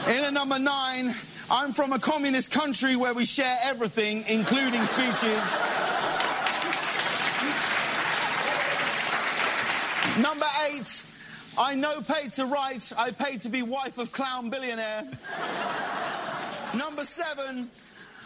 In 0.07 0.25
at 0.25 0.33
number 0.33 0.57
9, 0.57 1.15
I'm 1.51 1.73
from 1.73 1.93
a 1.93 1.99
communist 1.99 2.49
country 2.49 2.95
where 2.95 3.13
we 3.13 3.25
share 3.25 3.55
everything, 3.63 4.25
including 4.27 4.83
speeches. 4.83 5.41
Number 10.19 10.47
8, 10.71 11.03
I 11.57 11.75
know 11.75 12.01
paid 12.01 12.33
to 12.33 12.45
write, 12.45 12.91
I 12.97 13.11
paid 13.11 13.41
to 13.41 13.49
be 13.49 13.61
wife 13.61 13.99
of 13.99 14.11
clown 14.11 14.49
billionaire. 14.49 15.07
Number 16.73 17.05
seven, 17.05 17.69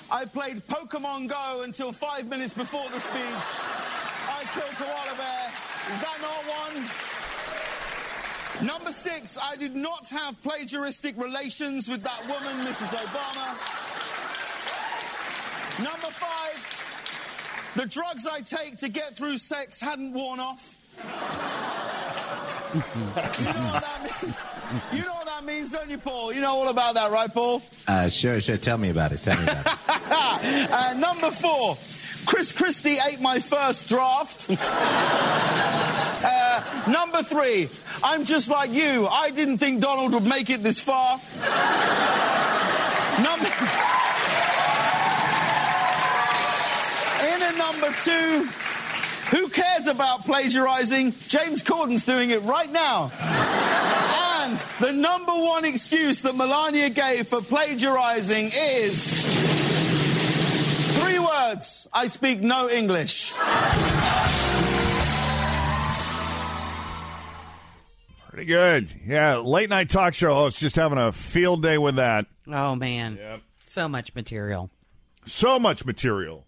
I 0.09 0.25
played 0.25 0.65
Pokemon 0.67 1.27
Go 1.27 1.63
until 1.63 1.91
five 1.91 2.29
minutes 2.29 2.53
before 2.53 2.89
the 2.91 3.01
speech. 3.01 3.45
I 4.29 4.43
killed 4.53 4.75
Koala 4.75 5.17
Bear. 5.17 5.44
Is 5.93 6.01
that 6.01 6.17
not 6.21 6.43
one? 6.49 6.85
Number 8.65 8.91
six, 8.91 9.37
I 9.37 9.55
did 9.55 9.75
not 9.75 10.09
have 10.09 10.41
plagiaristic 10.41 11.21
relations 11.21 11.87
with 11.87 12.01
that 12.03 12.21
woman, 12.27 12.65
Mrs. 12.65 12.87
Obama. 12.95 13.55
Number 15.83 16.07
five, 16.07 17.73
the 17.75 17.85
drugs 17.85 18.25
I 18.25 18.41
take 18.41 18.77
to 18.77 18.89
get 18.89 19.15
through 19.15 19.37
sex 19.37 19.79
hadn't 19.79 20.13
worn 20.13 20.39
off. 20.39 20.73
you 22.73 22.79
know 22.79 22.85
what 23.11 23.83
that 23.83 24.01
means? 24.23 24.35
You 24.93 25.01
know 25.05 25.13
what 25.13 25.25
that 25.25 25.43
means, 25.45 25.71
don't 25.71 25.89
you, 25.89 25.97
Paul? 25.97 26.33
You 26.33 26.41
know 26.41 26.55
all 26.55 26.69
about 26.69 26.95
that, 26.95 27.11
right, 27.11 27.31
Paul? 27.31 27.61
Uh, 27.87 28.09
sure, 28.09 28.41
sure. 28.41 28.57
Tell 28.57 28.77
me 28.77 28.89
about 28.89 29.11
it. 29.11 29.21
Tell 29.23 29.37
me 29.37 29.43
about 29.43 29.65
it. 29.67 30.71
uh, 30.71 30.93
number 30.97 31.29
four, 31.31 31.77
Chris 32.25 32.51
Christie 32.51 32.97
ate 33.07 33.21
my 33.21 33.39
first 33.39 33.87
draft. 33.87 34.47
uh, 36.23 36.61
number 36.87 37.23
three, 37.23 37.69
I'm 38.03 38.25
just 38.25 38.49
like 38.49 38.71
you. 38.71 39.07
I 39.07 39.29
didn't 39.29 39.59
think 39.59 39.81
Donald 39.81 40.13
would 40.13 40.25
make 40.25 40.49
it 40.49 40.63
this 40.63 40.79
far. 40.79 41.19
number. 43.21 43.45
In 47.25 47.41
at 47.41 47.55
number 47.57 47.91
two, 48.03 48.47
who 49.35 49.49
cares 49.49 49.87
about 49.87 50.25
plagiarizing? 50.25 51.13
James 51.27 51.61
Corden's 51.61 52.03
doing 52.03 52.29
it 52.29 52.41
right 52.43 52.71
now. 52.71 53.11
And 54.43 54.57
the 54.79 54.93
number 54.93 55.31
one 55.31 55.65
excuse 55.65 56.21
that 56.21 56.35
Melania 56.35 56.89
gave 56.89 57.27
for 57.27 57.41
plagiarizing 57.41 58.51
is 58.53 59.54
words 61.47 61.87
I 61.93 62.07
speak 62.07 62.41
no 62.41 62.69
English. 62.69 63.33
Pretty 68.29 68.45
good. 68.45 68.93
Yeah, 69.05 69.37
late 69.37 69.69
night 69.69 69.89
talk 69.89 70.13
show 70.13 70.33
host 70.33 70.59
just 70.59 70.75
having 70.75 70.97
a 70.97 71.11
field 71.11 71.61
day 71.63 71.77
with 71.77 71.95
that. 71.95 72.25
Oh 72.47 72.75
man, 72.75 73.41
so 73.65 73.87
much 73.87 74.13
material. 74.13 74.69
So 75.25 75.57
much 75.57 75.85
material. 75.85 76.45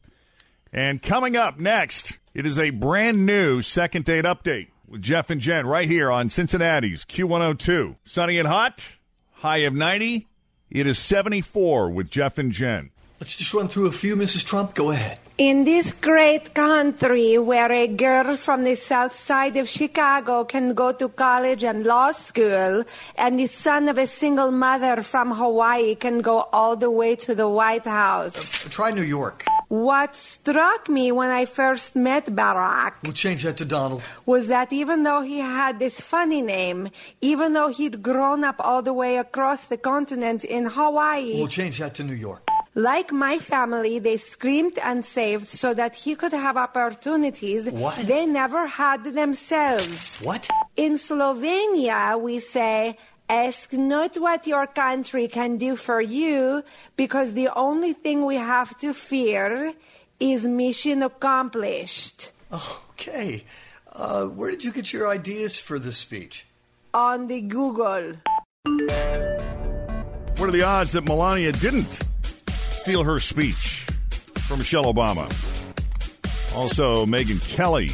And 0.73 1.01
coming 1.01 1.37
up 1.37 1.59
next, 1.59 2.17
it 2.33 2.45
is 2.45 2.59
a 2.59 2.71
brand 2.71 3.25
new 3.25 3.61
second 3.61 4.05
date 4.05 4.25
update 4.25 4.67
with 4.87 5.01
Jeff 5.01 5.29
and 5.29 5.39
Jen 5.39 5.65
right 5.65 5.87
here 5.87 6.11
on 6.11 6.29
Cincinnati's 6.29 7.05
Q102. 7.05 7.95
Sunny 8.03 8.37
and 8.37 8.47
hot, 8.47 8.97
high 9.35 9.59
of 9.59 9.73
90. 9.73 10.27
It 10.69 10.85
is 10.85 10.99
74 10.99 11.89
with 11.89 12.09
Jeff 12.09 12.37
and 12.37 12.51
Jen. 12.51 12.91
Let's 13.19 13.35
just 13.35 13.53
run 13.53 13.67
through 13.67 13.87
a 13.87 13.91
few, 13.91 14.15
Mrs. 14.15 14.45
Trump. 14.45 14.75
Go 14.75 14.91
ahead. 14.91 15.17
In 15.39 15.65
this 15.65 15.91
great 15.91 16.53
country 16.53 17.37
where 17.37 17.71
a 17.71 17.87
girl 17.87 18.35
from 18.37 18.63
the 18.63 18.75
south 18.75 19.15
side 19.17 19.55
of 19.57 19.69
Chicago 19.69 20.43
can 20.45 20.73
go 20.73 20.91
to 20.93 21.09
college 21.09 21.63
and 21.63 21.83
law 21.85 22.11
school, 22.11 22.83
and 23.15 23.39
the 23.39 23.47
son 23.47 23.87
of 23.87 23.97
a 23.97 24.07
single 24.07 24.51
mother 24.51 25.03
from 25.03 25.31
Hawaii 25.31 25.95
can 25.95 26.19
go 26.19 26.47
all 26.51 26.75
the 26.75 26.89
way 26.91 27.15
to 27.17 27.35
the 27.35 27.47
White 27.47 27.85
House. 27.85 28.35
Uh, 28.65 28.69
try 28.69 28.91
New 28.91 29.03
York. 29.03 29.45
What 29.67 30.15
struck 30.15 30.87
me 30.89 31.11
when 31.11 31.29
I 31.29 31.45
first 31.45 31.95
met 31.95 32.25
Barack 32.27 32.93
We'll 33.03 33.11
change 33.13 33.43
that 33.43 33.57
to 33.57 33.65
Donald. 33.65 34.01
was 34.25 34.47
that 34.47 34.71
even 34.71 35.03
though 35.03 35.21
he 35.21 35.39
had 35.39 35.77
this 35.77 35.99
funny 35.99 36.41
name, 36.41 36.89
even 37.21 37.53
though 37.53 37.67
he'd 37.67 38.01
grown 38.01 38.43
up 38.43 38.55
all 38.59 38.81
the 38.81 38.93
way 38.93 39.17
across 39.17 39.65
the 39.65 39.77
continent 39.77 40.45
in 40.45 40.65
Hawaii, 40.67 41.35
We'll 41.37 41.47
change 41.47 41.79
that 41.79 41.95
to 41.95 42.03
New 42.03 42.13
York. 42.15 42.47
Like 42.77 43.11
my 43.11 43.39
family, 43.39 43.97
they 43.97 44.17
screamed 44.17 44.77
and 44.77 45.03
saved 45.03 45.49
so 45.49 45.73
that 45.73 45.95
he 45.95 46.13
could 46.13 46.31
have 46.31 46.57
opportunities 46.57 47.67
What? 47.71 47.97
they 48.05 48.27
never 48.27 48.67
had 48.67 49.03
themselves. 49.03 50.17
What? 50.21 50.47
In 50.75 50.93
Slovenia, 50.93 52.21
we 52.21 52.39
say, 52.39 52.97
Ask 53.27 53.73
not 53.73 54.15
what 54.15 54.45
your 54.45 54.67
country 54.67 55.27
can 55.27 55.57
do 55.57 55.75
for 55.75 55.99
you, 55.99 56.63
because 56.95 57.33
the 57.33 57.49
only 57.57 57.93
thing 57.93 58.25
we 58.25 58.35
have 58.35 58.77
to 58.77 58.93
fear 58.93 59.73
is 60.19 60.45
mission 60.45 61.01
accomplished. 61.01 62.31
Okay. 62.93 63.43
Uh, 63.91 64.25
where 64.27 64.51
did 64.51 64.63
you 64.63 64.71
get 64.71 64.93
your 64.93 65.09
ideas 65.09 65.57
for 65.59 65.79
this 65.79 65.97
speech? 65.97 66.45
On 66.93 67.25
the 67.27 67.41
Google. 67.41 68.13
What 70.37 70.47
are 70.49 70.51
the 70.51 70.63
odds 70.63 70.91
that 70.93 71.03
Melania 71.03 71.51
didn't 71.51 71.99
steal 72.87 73.03
her 73.03 73.19
speech 73.19 73.85
from 74.47 74.59
Michelle 74.59 74.85
Obama? 74.85 75.27
Also, 76.55 77.05
Megyn 77.05 77.45
Kelly 77.49 77.89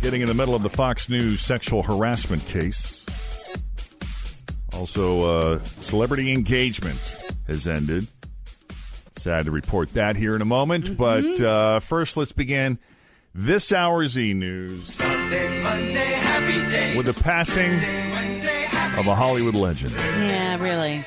getting 0.00 0.22
in 0.22 0.28
the 0.28 0.32
middle 0.32 0.54
of 0.54 0.62
the 0.62 0.70
Fox 0.70 1.10
News 1.10 1.42
sexual 1.42 1.82
harassment 1.82 2.42
case. 2.46 3.04
Also, 4.72 5.24
uh, 5.56 5.62
celebrity 5.62 6.32
engagement 6.32 6.98
has 7.48 7.66
ended. 7.66 8.06
Sad 9.18 9.44
to 9.44 9.50
report 9.50 9.92
that 9.92 10.16
here 10.16 10.34
in 10.34 10.40
a 10.40 10.46
moment. 10.46 10.96
But 10.96 11.38
uh, 11.42 11.80
first, 11.80 12.16
let's 12.16 12.32
begin 12.32 12.78
this 13.34 13.74
hour's 13.74 14.16
e 14.16 14.32
news 14.32 14.98
Monday, 15.00 15.48
happy 15.58 16.70
day. 16.70 16.96
with 16.96 17.04
the 17.04 17.22
passing 17.22 17.74
of 18.98 19.06
a 19.06 19.14
Hollywood 19.14 19.54
legend. 19.54 19.92
Yeah, 19.92 20.58
really. 20.62 21.04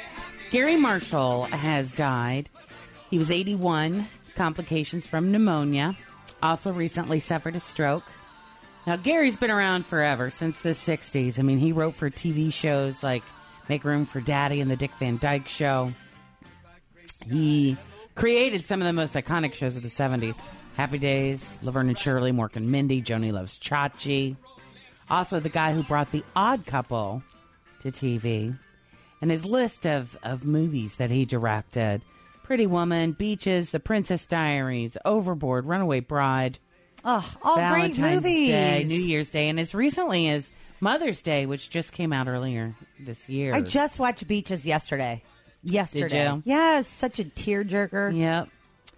Garry 0.51 0.75
Marshall 0.75 1.45
has 1.45 1.93
died. 1.93 2.47
He 3.11 3.17
was 3.17 3.29
81, 3.29 4.07
complications 4.35 5.05
from 5.05 5.31
pneumonia. 5.31 5.97
Also, 6.41 6.71
recently 6.71 7.19
suffered 7.19 7.57
a 7.57 7.59
stroke. 7.59 8.05
Now, 8.87 8.95
Garry's 8.95 9.35
been 9.35 9.51
around 9.51 9.85
forever, 9.85 10.29
since 10.29 10.61
the 10.61 10.69
60s. 10.69 11.37
I 11.37 11.43
mean, 11.43 11.59
he 11.59 11.73
wrote 11.73 11.93
for 11.93 12.09
TV 12.09 12.51
shows 12.51 13.03
like 13.03 13.21
Make 13.67 13.83
Room 13.83 14.05
for 14.05 14.21
Daddy 14.21 14.61
and 14.61 14.71
The 14.71 14.77
Dick 14.77 14.91
Van 14.93 15.17
Dyke 15.17 15.49
Show. 15.49 15.91
He 17.29 17.77
created 18.15 18.63
some 18.63 18.81
of 18.81 18.87
the 18.87 18.93
most 18.93 19.13
iconic 19.13 19.53
shows 19.53 19.75
of 19.75 19.83
the 19.83 19.89
70s 19.89 20.39
Happy 20.77 20.97
Days, 20.97 21.59
Laverne 21.61 21.89
and 21.89 21.99
Shirley, 21.99 22.31
Mork 22.31 22.55
and 22.55 22.71
Mindy, 22.71 23.01
Joni 23.01 23.33
Loves 23.33 23.59
Chachi. 23.59 24.37
Also, 25.09 25.41
the 25.41 25.49
guy 25.49 25.73
who 25.73 25.83
brought 25.83 26.11
The 26.11 26.23
Odd 26.33 26.65
Couple 26.65 27.21
to 27.81 27.89
TV. 27.89 28.57
And 29.21 29.29
his 29.29 29.45
list 29.45 29.85
of, 29.85 30.17
of 30.23 30.45
movies 30.45 30.95
that 30.95 31.11
he 31.11 31.25
directed 31.25 32.01
Pretty 32.51 32.67
Woman, 32.67 33.13
Beaches, 33.13 33.71
The 33.71 33.79
Princess 33.79 34.25
Diaries, 34.25 34.97
Overboard, 35.05 35.65
Runaway 35.65 36.01
Bride. 36.01 36.59
Oh, 37.05 37.33
all 37.41 37.55
great 37.55 37.97
movies. 37.97 38.49
Day, 38.49 38.83
New 38.85 38.99
Year's 38.99 39.29
Day, 39.29 39.47
and 39.47 39.57
as 39.57 39.73
recently 39.73 40.27
as 40.27 40.51
Mother's 40.81 41.21
Day, 41.21 41.45
which 41.45 41.69
just 41.69 41.93
came 41.93 42.11
out 42.11 42.27
earlier 42.27 42.75
this 42.99 43.29
year. 43.29 43.55
I 43.55 43.61
just 43.61 43.99
watched 43.99 44.27
Beaches 44.27 44.65
yesterday. 44.65 45.23
Yesterday. 45.63 46.41
Yes, 46.43 46.89
such 46.89 47.19
a 47.19 47.23
tearjerker. 47.23 48.19
Yep. 48.19 48.49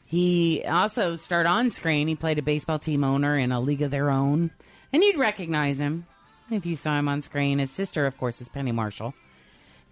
He 0.05 0.63
also 0.67 1.15
starred 1.15 1.45
on 1.45 1.69
screen. 1.69 2.07
He 2.07 2.15
played 2.15 2.39
a 2.39 2.41
baseball 2.41 2.79
team 2.79 3.03
owner 3.03 3.37
in 3.37 3.51
A 3.51 3.59
League 3.59 3.83
of 3.83 3.91
Their 3.91 4.09
Own. 4.09 4.49
And 4.91 5.03
you'd 5.03 5.19
recognize 5.19 5.77
him 5.77 6.05
if 6.49 6.65
you 6.65 6.75
saw 6.75 6.97
him 6.97 7.07
on 7.07 7.21
screen. 7.21 7.59
His 7.59 7.69
sister, 7.69 8.07
of 8.07 8.17
course, 8.17 8.41
is 8.41 8.49
Penny 8.49 8.71
Marshall. 8.71 9.13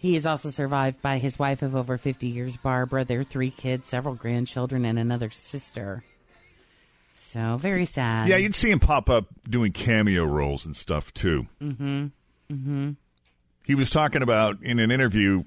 He 0.02 0.16
is 0.16 0.26
also 0.26 0.50
survived 0.50 1.00
by 1.04 1.20
his 1.20 1.38
wife 1.38 1.62
of 1.62 1.76
over 1.76 1.96
50 1.96 2.26
years, 2.26 2.58
Barbara, 2.58 3.06
their 3.06 3.24
three 3.24 3.52
kids, 3.52 3.88
several 3.88 4.16
grandchildren, 4.16 4.84
and 4.84 4.98
another 4.98 5.30
sister. 5.30 6.04
So, 7.14 7.58
very 7.58 7.86
sad. 7.86 8.28
Yeah, 8.28 8.38
you'd 8.38 8.56
see 8.56 8.72
him 8.72 8.80
pop 8.80 9.12
up 9.12 9.28
doing 9.48 9.72
cameo 9.72 10.24
roles 10.24 10.66
and 10.66 10.76
stuff 10.76 11.14
too. 11.14 11.46
Mm-hmm. 11.62 12.06
Mm-hmm. 12.52 12.92
He 13.68 13.76
was 13.76 13.92
talking 13.92 14.24
about 14.24 14.64
in 14.64 14.80
an 14.80 14.90
interview. 14.90 15.44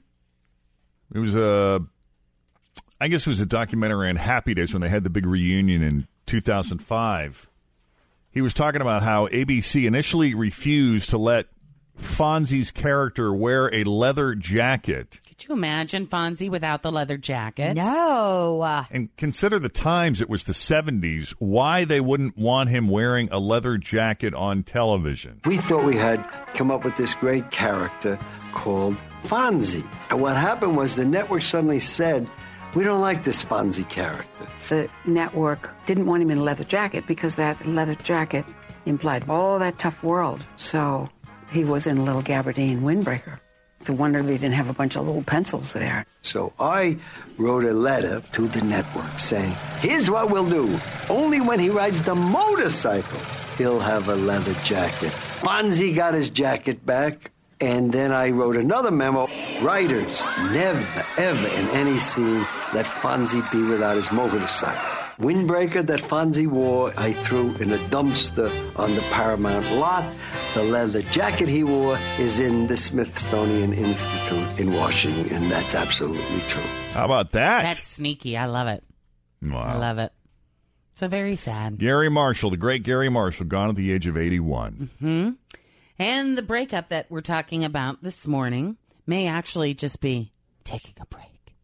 It 1.12 1.18
was 1.18 1.34
a, 1.34 1.80
I 3.00 3.08
guess 3.08 3.22
it 3.22 3.30
was 3.30 3.40
a 3.40 3.46
documentary 3.46 4.08
on 4.08 4.14
Happy 4.14 4.54
Days 4.54 4.72
when 4.72 4.82
they 4.82 4.88
had 4.88 5.02
the 5.02 5.10
big 5.10 5.26
reunion 5.26 5.82
in 5.82 6.06
2005. 6.26 7.48
He 8.30 8.40
was 8.40 8.54
talking 8.54 8.80
about 8.80 9.02
how 9.02 9.26
ABC 9.26 9.84
initially 9.84 10.32
refused 10.32 11.10
to 11.10 11.18
let 11.18 11.48
Fonzie's 11.98 12.70
character 12.70 13.32
wear 13.32 13.72
a 13.74 13.84
leather 13.84 14.34
jacket. 14.34 15.20
Could 15.26 15.48
you 15.48 15.54
imagine 15.54 16.06
Fonzie 16.06 16.50
without 16.50 16.82
the 16.82 16.92
leather 16.92 17.16
jacket? 17.16 17.74
No. 17.74 18.84
And 18.90 19.14
consider 19.16 19.58
the 19.58 19.68
times 19.68 20.20
it 20.20 20.28
was 20.28 20.44
the 20.44 20.52
70s, 20.52 21.34
why 21.38 21.84
they 21.84 22.00
wouldn't 22.00 22.36
want 22.36 22.70
him 22.70 22.88
wearing 22.88 23.28
a 23.30 23.38
leather 23.38 23.78
jacket 23.78 24.34
on 24.34 24.62
television. 24.62 25.40
We 25.44 25.56
thought 25.56 25.84
we 25.84 25.96
had 25.96 26.24
come 26.54 26.70
up 26.70 26.84
with 26.84 26.96
this 26.96 27.14
great 27.14 27.50
character 27.50 28.18
called 28.52 29.02
Fonzie. 29.22 29.86
And 30.10 30.20
what 30.20 30.36
happened 30.36 30.76
was 30.76 30.94
the 30.94 31.04
network 31.04 31.42
suddenly 31.42 31.80
said, 31.80 32.28
we 32.74 32.82
don't 32.82 33.00
like 33.00 33.22
this 33.22 33.44
Fonzie 33.44 33.88
character. 33.88 34.46
The 34.68 34.88
network 35.04 35.70
didn't 35.86 36.06
want 36.06 36.22
him 36.22 36.30
in 36.30 36.38
a 36.38 36.42
leather 36.42 36.64
jacket 36.64 37.06
because 37.06 37.36
that 37.36 37.64
leather 37.66 37.94
jacket 37.94 38.44
implied 38.86 39.28
all 39.28 39.58
that 39.60 39.78
tough 39.78 40.02
world. 40.02 40.44
So 40.56 41.08
he 41.54 41.64
was 41.64 41.86
in 41.86 41.98
a 41.98 42.04
little 42.04 42.22
gabardine 42.22 42.80
windbreaker. 42.80 43.38
It's 43.80 43.88
a 43.88 43.92
wonder 43.92 44.22
they 44.22 44.38
didn't 44.38 44.54
have 44.54 44.70
a 44.70 44.72
bunch 44.72 44.96
of 44.96 45.06
little 45.06 45.22
pencils 45.22 45.72
there. 45.72 46.06
So 46.22 46.52
I 46.58 46.96
wrote 47.36 47.64
a 47.64 47.72
letter 47.74 48.22
to 48.32 48.48
the 48.48 48.62
network 48.62 49.18
saying, 49.18 49.54
here's 49.80 50.10
what 50.10 50.30
we'll 50.30 50.48
do. 50.48 50.78
Only 51.10 51.40
when 51.40 51.60
he 51.60 51.70
rides 51.70 52.02
the 52.02 52.14
motorcycle 52.14 53.20
he'll 53.58 53.80
have 53.80 54.08
a 54.08 54.14
leather 54.14 54.54
jacket. 54.64 55.12
Fonzie 55.40 55.94
got 55.94 56.14
his 56.14 56.30
jacket 56.30 56.84
back, 56.84 57.30
and 57.60 57.92
then 57.92 58.10
I 58.10 58.30
wrote 58.30 58.56
another 58.56 58.90
memo. 58.90 59.28
Writers, 59.62 60.24
never, 60.50 61.06
ever 61.16 61.46
in 61.48 61.68
any 61.68 61.98
scene 61.98 62.46
let 62.72 62.86
Fonzie 62.86 63.48
be 63.52 63.62
without 63.62 63.96
his 63.96 64.10
motorcycle. 64.10 64.82
Windbreaker 65.18 65.86
that 65.86 66.00
Fonzie 66.00 66.48
wore, 66.48 66.92
I 66.96 67.12
threw 67.12 67.54
in 67.56 67.70
a 67.70 67.78
dumpster 67.88 68.50
on 68.76 68.94
the 68.96 69.00
Paramount 69.12 69.70
lot. 69.72 70.04
The 70.54 70.62
leather 70.62 71.02
jacket 71.02 71.48
he 71.48 71.64
wore 71.64 71.98
is 72.18 72.38
in 72.38 72.68
the 72.68 72.76
Smithsonian 72.76 73.72
Institute 73.72 74.60
in 74.60 74.72
Washington, 74.72 75.34
and 75.34 75.50
that's 75.50 75.74
absolutely 75.74 76.40
true. 76.46 76.62
How 76.92 77.06
about 77.06 77.32
that? 77.32 77.62
That's 77.62 77.82
sneaky. 77.82 78.36
I 78.36 78.46
love 78.46 78.68
it. 78.68 78.84
Wow. 79.42 79.64
I 79.64 79.76
love 79.78 79.98
it. 79.98 80.12
So 80.94 81.08
very 81.08 81.34
sad. 81.34 81.78
Garry 81.78 82.08
Marshall, 82.08 82.50
the 82.50 82.56
great 82.56 82.84
Garry 82.84 83.08
Marshall, 83.08 83.46
gone 83.46 83.68
at 83.68 83.74
the 83.74 83.90
age 83.90 84.06
of 84.06 84.16
81. 84.16 84.90
Hmm. 85.00 85.30
And 85.98 86.38
the 86.38 86.42
breakup 86.42 86.88
that 86.90 87.10
we're 87.10 87.20
talking 87.20 87.64
about 87.64 88.04
this 88.04 88.28
morning 88.28 88.76
may 89.08 89.26
actually 89.26 89.74
just 89.74 90.00
be 90.00 90.32
taking 90.62 90.94
a 91.00 91.06
break. 91.06 91.56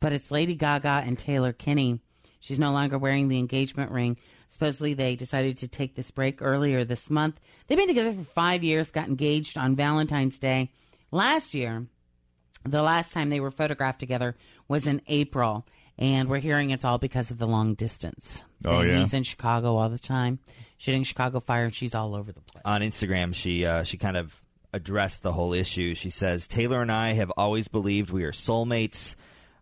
But 0.00 0.12
it's 0.12 0.30
Lady 0.30 0.54
Gaga 0.54 1.02
and 1.06 1.18
Taylor 1.18 1.54
Kinney. 1.54 2.00
She's 2.40 2.58
no 2.58 2.72
longer 2.72 2.98
wearing 2.98 3.28
the 3.28 3.38
engagement 3.38 3.90
ring. 3.90 4.18
Supposedly, 4.54 4.94
they 4.94 5.16
decided 5.16 5.58
to 5.58 5.68
take 5.68 5.96
this 5.96 6.12
break 6.12 6.40
earlier 6.40 6.84
this 6.84 7.10
month. 7.10 7.40
They've 7.66 7.76
been 7.76 7.88
together 7.88 8.12
for 8.12 8.22
five 8.22 8.62
years, 8.62 8.92
got 8.92 9.08
engaged 9.08 9.58
on 9.58 9.74
Valentine's 9.74 10.38
Day. 10.38 10.70
Last 11.10 11.54
year, 11.54 11.86
the 12.64 12.80
last 12.80 13.12
time 13.12 13.30
they 13.30 13.40
were 13.40 13.50
photographed 13.50 13.98
together 13.98 14.36
was 14.68 14.86
in 14.86 15.02
April. 15.08 15.66
And 15.98 16.28
we're 16.28 16.38
hearing 16.38 16.70
it's 16.70 16.84
all 16.84 16.98
because 16.98 17.32
of 17.32 17.38
the 17.38 17.48
long 17.48 17.74
distance. 17.74 18.44
Oh, 18.64 18.78
And 18.78 18.88
yeah? 18.90 18.98
He's 18.98 19.12
in 19.12 19.24
Chicago 19.24 19.74
all 19.76 19.88
the 19.88 19.98
time, 19.98 20.38
shooting 20.78 21.02
Chicago 21.02 21.40
Fire, 21.40 21.64
and 21.64 21.74
she's 21.74 21.94
all 21.94 22.14
over 22.14 22.30
the 22.32 22.40
place. 22.40 22.62
on 22.64 22.80
Instagram, 22.80 23.34
she 23.34 23.66
uh, 23.66 23.82
she 23.82 23.96
kind 23.98 24.16
of 24.16 24.40
addressed 24.72 25.22
the 25.22 25.32
whole 25.32 25.52
issue. 25.52 25.94
She 25.96 26.10
says 26.10 26.46
Taylor 26.46 26.80
and 26.80 26.92
I 26.92 27.12
have 27.14 27.30
always 27.36 27.66
believed 27.68 28.10
we 28.10 28.22
are 28.24 28.32
soulmates. 28.32 29.14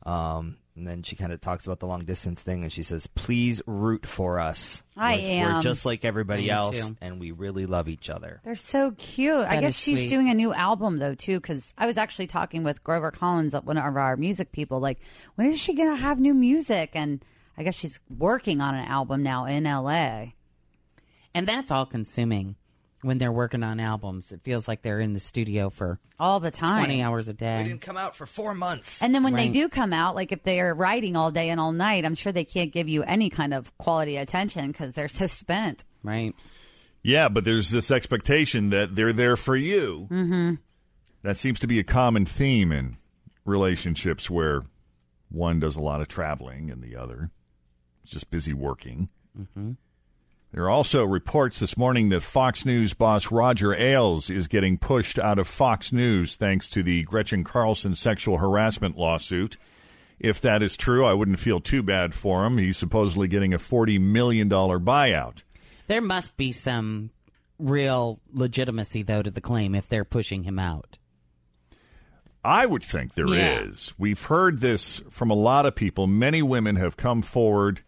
Um, 0.05 0.57
and 0.75 0.87
then 0.87 1.03
she 1.03 1.17
kind 1.17 1.33
of 1.33 1.41
talks 1.41 1.67
about 1.67 1.81
the 1.81 1.87
long 1.87 2.05
distance 2.05 2.41
thing, 2.43 2.63
and 2.63 2.73
she 2.73 2.83
says, 2.83 3.07
"Please 3.07 3.61
root 3.67 4.07
for 4.07 4.39
us. 4.39 4.83
I 4.97 5.17
we're, 5.17 5.55
We're 5.55 5.61
just 5.63 5.85
like 5.85 6.05
everybody 6.05 6.45
Me 6.45 6.51
else, 6.51 6.89
too. 6.89 6.97
and 7.01 7.21
we 7.21 7.31
really 7.31 7.67
love 7.67 7.89
each 7.89 8.09
other." 8.09 8.41
They're 8.45 8.57
so 8.57 8.93
cute. 8.93 9.35
I 9.37 9.57
That 9.57 9.61
guess 9.61 9.71
is 9.75 9.81
she's 9.81 9.99
sweet. 9.99 10.09
doing 10.09 10.31
a 10.31 10.35
new 10.35 10.53
album 10.55 10.99
though 10.99 11.15
too. 11.15 11.41
Because 11.41 11.75
I 11.77 11.87
was 11.87 11.97
actually 11.97 12.27
talking 12.27 12.65
with 12.65 12.83
Grover 12.85 13.11
Collins, 13.11 13.55
one 13.55 13.77
of 13.77 13.97
our 13.97 14.17
music 14.17 14.53
people. 14.53 14.81
Like, 14.81 14.99
when 15.35 15.47
is 15.49 15.61
she 15.61 15.75
gonna 15.75 15.97
have 15.97 16.19
new 16.21 16.35
music? 16.35 16.91
And 16.95 17.25
I 17.59 17.63
guess 17.65 17.75
she's 17.77 18.01
working 18.09 18.61
on 18.61 18.75
an 18.75 18.87
album 18.87 19.23
now 19.23 19.45
in 19.45 19.67
L.A. 19.67 20.35
And 21.35 21.47
that's 21.47 21.71
all 21.71 21.87
consuming 21.87 22.57
when 23.03 23.19
they're 23.19 23.33
working 23.33 23.63
on 23.63 23.79
albums. 23.81 24.33
It 24.33 24.41
feels 24.43 24.67
like 24.67 24.83
they're 24.83 25.01
in 25.01 25.13
the 25.13 25.21
studio 25.21 25.71
for 25.71 25.99
all 26.19 26.41
the 26.41 26.51
time, 26.51 26.85
20 26.87 27.03
hours 27.03 27.29
a 27.29 27.33
We 27.33 27.37
day. 27.37 27.65
didn't 27.65 27.81
come 27.81 27.97
out 27.97 28.15
for 28.17 28.27
four 28.27 28.55
months. 28.55 29.03
And 29.03 29.15
then 29.15 29.23
when 29.25 29.35
they 29.35 29.45
Right. 29.47 29.53
do 29.53 29.69
come 29.69 29.93
out, 29.93 30.15
like 30.15 30.33
if 30.33 30.43
they 30.45 30.61
are 30.61 30.73
writing 30.75 31.17
all 31.17 31.31
day 31.31 31.51
and 31.51 31.59
all 31.61 31.73
night, 31.73 32.05
I'm 32.05 32.15
sure 32.15 32.33
they 32.33 32.45
can't 32.45 32.73
give 32.73 32.89
you 32.89 33.03
any 33.03 33.29
kind 33.29 33.53
of 33.53 33.77
quality 33.79 34.17
attention 34.17 34.69
because 34.73 34.95
they're 34.95 35.09
so 35.09 35.27
spent. 35.27 35.85
Right. 36.03 36.35
Yeah, 37.03 37.29
but 37.29 37.45
there's 37.45 37.71
this 37.71 37.91
expectation 37.91 38.71
that 38.71 38.95
they're 38.95 39.13
there 39.13 39.37
for 39.37 39.57
you. 39.57 40.07
Mm-hmm. 40.11 40.55
That 41.23 41.37
seems 41.37 41.59
to 41.61 41.67
be 41.67 41.79
a 41.81 41.85
common 41.85 42.25
theme 42.27 42.71
in 42.73 42.97
relationships 43.45 44.31
where 44.31 44.63
one 45.29 45.59
does 45.59 45.75
a 45.77 45.81
lot 45.81 46.01
of 46.01 46.07
traveling 46.09 46.71
and 46.71 46.83
the 46.83 46.95
other 46.95 47.31
is 48.05 48.11
just 48.11 48.31
busy 48.31 48.53
working. 48.53 49.09
There 50.53 50.65
are 50.65 50.71
also 50.71 51.03
reports 51.03 51.61
this 51.61 51.79
morning 51.79 52.11
that 52.11 52.23
Fox 52.23 52.67
News 52.67 52.93
boss 52.93 53.33
Roger 53.33 53.75
Ailes 53.75 54.29
is 54.29 54.49
getting 54.49 54.77
pushed 54.77 55.19
out 55.19 55.39
of 55.39 55.49
Fox 55.49 55.93
News 55.93 56.37
thanks 56.37 56.69
to 56.69 56.83
the 56.83 57.05
Gretchen 57.05 57.43
Carlson 57.43 57.95
sexual 57.95 58.37
harassment 58.37 58.99
lawsuit. 58.99 59.57
If 60.21 60.43
that 60.43 60.63
is 60.63 60.77
true, 60.77 61.07
I 61.07 61.15
wouldn't 61.15 61.39
feel 61.39 61.61
too 61.61 61.83
bad 61.83 62.13
for 62.13 62.45
him. 62.45 62.59
He's 62.59 62.77
supposedly 62.77 63.29
getting 63.29 63.55
a 63.55 63.59
$40 63.59 63.99
million 63.99 64.51
buyout. 64.51 65.43
There 65.87 66.03
must 66.03 66.37
be 66.37 66.53
some 66.53 67.11
real 67.59 68.21
legitimacy, 68.31 69.05
though, 69.05 69.23
to 69.23 69.31
the 69.31 69.41
claim 69.41 69.75
if 69.75 69.89
they're 69.89 70.05
pushing 70.05 70.43
him 70.43 70.59
out. 70.59 70.99
I 72.45 72.67
would 72.67 72.85
think 72.85 73.15
there 73.15 73.33
is. 73.33 73.89
Yeah. 73.89 73.95
We've 73.99 74.23
heard 74.23 74.61
this 74.61 75.01
from 75.09 75.31
a 75.31 75.35
lot 75.35 75.65
of 75.65 75.75
people. 75.75 76.07
Many 76.07 76.43
women 76.43 76.77
have 76.77 76.99
come 76.99 77.23
forward 77.23 77.83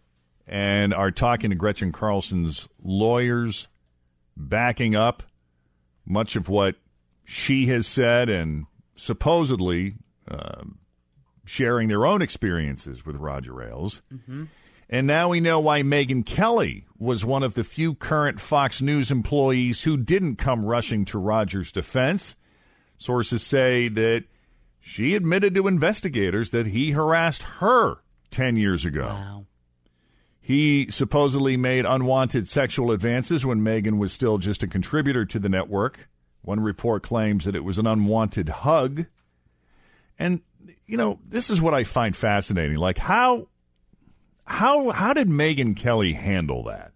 and 0.47 0.93
are 0.93 1.11
talking 1.11 1.49
to 1.49 1.55
Gretchen 1.55 1.91
Carlson's 1.91 2.67
lawyers, 2.83 3.67
backing 4.37 4.95
up 4.95 5.23
much 6.05 6.35
of 6.35 6.49
what 6.49 6.75
she 7.23 7.65
has 7.67 7.87
said 7.87 8.29
and 8.29 8.65
supposedly 8.95 9.95
uh, 10.29 10.63
sharing 11.45 11.87
their 11.87 12.05
own 12.05 12.21
experiences 12.21 13.05
with 13.05 13.15
Roger 13.15 13.61
Ailes. 13.63 14.01
And 14.87 15.07
now 15.07 15.29
we 15.29 15.39
know 15.39 15.59
why 15.59 15.81
Megyn 15.81 16.23
Kelly 16.25 16.85
was 16.99 17.25
one 17.25 17.41
of 17.41 17.55
the 17.55 17.63
few 17.63 17.95
current 17.95 18.39
Fox 18.39 18.83
News 18.83 19.09
employees 19.09 19.81
who 19.81 19.97
didn't 19.97 20.35
come 20.35 20.63
rushing 20.63 21.05
to 21.05 21.17
Roger's 21.17 21.71
defense. 21.71 22.35
Sources 22.97 23.41
say 23.41 23.87
that 23.87 24.25
she 24.79 25.15
admitted 25.15 25.55
to 25.55 25.67
investigators 25.67 26.51
that 26.51 26.67
he 26.67 26.91
harassed 26.91 27.41
her 27.59 27.95
10 28.29 28.57
years 28.57 28.85
ago. 28.85 29.07
He 30.45 30.91
supposedly 30.91 31.57
made 31.57 31.85
unwanted 31.85 32.47
sexual 32.47 32.91
advances 32.91 33.43
when 33.43 33.61
Megyn 33.61 33.97
was 33.97 34.13
still 34.13 34.37
just 34.37 34.61
a 34.61 34.67
contributor 34.67 35.25
to 35.25 35.39
the 35.39 35.49
network. 35.49 36.07
One 36.43 36.59
report 36.59 37.01
claims 37.01 37.45
that 37.45 37.55
it 37.55 37.63
was 37.63 37.79
an 37.79 37.87
unwanted 37.87 38.49
hug. 38.49 39.07
And 40.19 40.41
you 40.85 40.97
know, 40.97 41.19
this 41.27 41.49
is 41.49 41.59
what 41.59 41.73
I 41.73 41.83
find 41.83 42.15
fascinating. 42.15 42.77
Like 42.77 42.99
how 42.99 43.47
how 44.45 44.91
how 44.91 45.13
did 45.13 45.29
Megyn 45.29 45.75
Kelly 45.75 46.13
handle 46.13 46.63
that? 46.65 46.91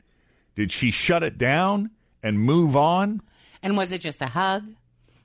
Did 0.53 0.71
she 0.71 0.91
shut 0.91 1.23
it 1.23 1.39
down 1.39 1.89
and 2.21 2.39
move 2.39 2.75
on? 2.75 3.19
And 3.63 3.75
was 3.75 3.91
it 3.91 4.01
just 4.01 4.21
a 4.21 4.27
hug? 4.27 4.75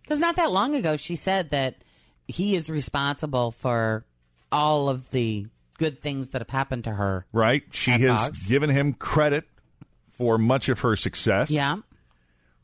Because 0.00 0.18
not 0.18 0.36
that 0.36 0.50
long 0.50 0.74
ago, 0.74 0.96
she 0.96 1.14
said 1.14 1.50
that 1.50 1.84
he 2.26 2.56
is 2.56 2.70
responsible 2.70 3.50
for 3.50 4.06
all 4.50 4.88
of 4.88 5.10
the 5.10 5.46
good 5.74 6.02
things 6.02 6.30
that 6.30 6.40
have 6.40 6.50
happened 6.50 6.84
to 6.84 6.92
her. 6.92 7.26
Right? 7.32 7.62
She 7.70 7.90
has 7.92 8.26
Fox. 8.26 8.46
given 8.46 8.70
him 8.70 8.92
credit 8.92 9.44
for 10.10 10.38
much 10.38 10.68
of 10.68 10.80
her 10.80 10.96
success. 10.96 11.50
Yeah. 11.50 11.78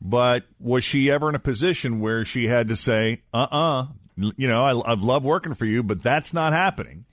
But 0.01 0.45
was 0.59 0.83
she 0.83 1.11
ever 1.11 1.29
in 1.29 1.35
a 1.35 1.39
position 1.39 1.99
where 1.99 2.25
she 2.25 2.47
had 2.47 2.69
to 2.69 2.75
say, 2.75 3.21
uh 3.33 3.47
uh 3.51 3.87
you 4.37 4.47
know, 4.47 4.63
I, 4.63 4.91
I 4.91 4.93
love 4.95 5.23
working 5.23 5.53
for 5.53 5.65
you, 5.65 5.83
but 5.83 6.01
that's 6.01 6.33
not 6.33 6.53
happening? 6.53 7.05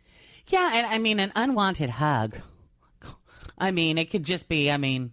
Yeah, 0.48 0.70
and 0.74 0.86
I 0.86 0.98
mean, 0.98 1.20
an 1.20 1.32
unwanted 1.36 1.90
hug. 1.90 2.36
I 3.58 3.70
mean, 3.70 3.98
it 3.98 4.10
could 4.10 4.24
just 4.24 4.48
be, 4.48 4.70
I 4.70 4.78
mean, 4.78 5.12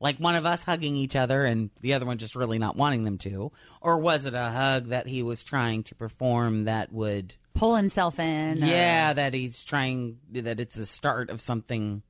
like 0.00 0.18
one 0.18 0.36
of 0.36 0.46
us 0.46 0.62
hugging 0.62 0.96
each 0.96 1.16
other 1.16 1.44
and 1.44 1.70
the 1.80 1.94
other 1.94 2.06
one 2.06 2.18
just 2.18 2.36
really 2.36 2.58
not 2.58 2.76
wanting 2.76 3.04
them 3.04 3.18
to. 3.18 3.50
Or 3.80 3.98
was 3.98 4.26
it 4.26 4.34
a 4.34 4.50
hug 4.50 4.88
that 4.88 5.06
he 5.06 5.22
was 5.22 5.42
trying 5.42 5.82
to 5.84 5.94
perform 5.94 6.64
that 6.64 6.92
would 6.92 7.34
pull 7.58 7.76
himself 7.76 8.18
in? 8.18 8.62
or- 8.62 8.66
Yeah, 8.66 9.12
that 9.12 9.34
he's 9.34 9.64
trying, 9.64 10.18
that 10.32 10.60
it's 10.60 10.76
the 10.76 10.86
start 10.86 11.30
of 11.30 11.40
something, 11.40 12.02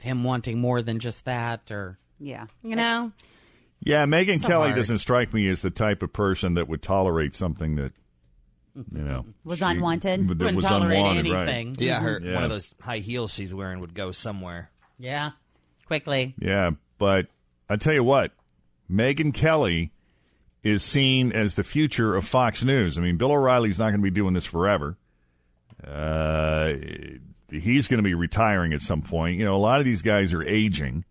him 0.00 0.24
wanting 0.24 0.60
more 0.60 0.82
than 0.82 0.98
just 0.98 1.24
that, 1.24 1.70
or, 1.70 1.98
Yeah. 2.18 2.46
you 2.62 2.76
know? 2.76 3.12
Yeah, 3.80 4.04
Megyn 4.06 4.40
So 4.40 4.48
Kelly 4.48 4.68
hard. 4.68 4.76
doesn't 4.76 4.98
strike 4.98 5.32
me 5.34 5.48
as 5.48 5.62
the 5.62 5.70
type 5.70 6.02
of 6.02 6.12
person 6.12 6.54
that 6.54 6.68
would 6.68 6.82
tolerate 6.82 7.34
something 7.34 7.76
that, 7.76 7.92
you 8.74 9.02
know, 9.02 9.26
Was 9.44 9.58
she- 9.60 9.64
unwanted? 9.64 10.20
That 10.28 10.38
Wouldn't 10.38 10.56
was 10.56 10.64
tolerate 10.64 10.98
unwanted, 10.98 11.26
anything. 11.26 11.68
right? 11.70 11.80
Yeah, 11.80 12.00
her 12.00 12.20
Yeah. 12.22 12.34
one 12.34 12.44
of 12.44 12.50
those 12.50 12.74
high 12.80 12.98
heels 12.98 13.32
she's 13.32 13.52
wearing 13.54 13.80
would 13.80 13.94
go 13.94 14.10
somewhere. 14.10 14.70
Yeah, 14.98 15.32
quickly. 15.86 16.34
Yeah, 16.38 16.72
but 16.98 17.28
I 17.68 17.76
tell 17.76 17.94
you 17.94 18.04
what, 18.04 18.32
Megyn 18.90 19.32
Kelly 19.32 19.92
is 20.64 20.82
seen 20.82 21.30
as 21.30 21.54
the 21.54 21.62
future 21.62 22.16
of 22.16 22.26
Fox 22.26 22.64
News. 22.64 22.96
I 22.98 23.02
mean, 23.02 23.18
Bill 23.18 23.30
O'Reilly's 23.30 23.78
not 23.78 23.90
going 23.90 24.00
to 24.00 24.02
be 24.02 24.10
doing 24.10 24.32
this 24.32 24.46
forever. 24.46 24.96
Uh, 25.86 26.72
he's 27.50 27.86
going 27.86 27.98
to 27.98 28.02
be 28.02 28.14
retiring 28.14 28.72
at 28.72 28.80
some 28.80 29.02
point. 29.02 29.38
You 29.38 29.44
know, 29.44 29.54
a 29.54 29.58
lot 29.58 29.78
of 29.78 29.84
these 29.84 30.00
guys 30.00 30.32
are 30.32 30.42
aging, 30.42 31.04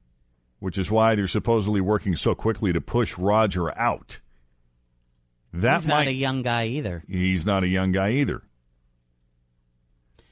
which 0.59 0.79
is 0.79 0.89
why 0.89 1.13
they're 1.13 1.27
supposedly 1.27 1.81
working 1.81 2.15
so 2.15 2.33
quickly 2.33 2.73
to 2.73 2.81
push 2.81 3.15
Roger 3.17 3.77
out. 3.77 4.19
That 5.53 5.81
he's 5.81 5.87
might 5.87 5.99
not 5.99 6.07
a 6.07 6.13
young 6.13 6.41
guy 6.41 6.65
either. 6.65 7.03
He's 7.07 7.45
not 7.45 7.63
a 7.63 7.67
young 7.67 7.91
guy 7.91 8.13
either. 8.13 8.41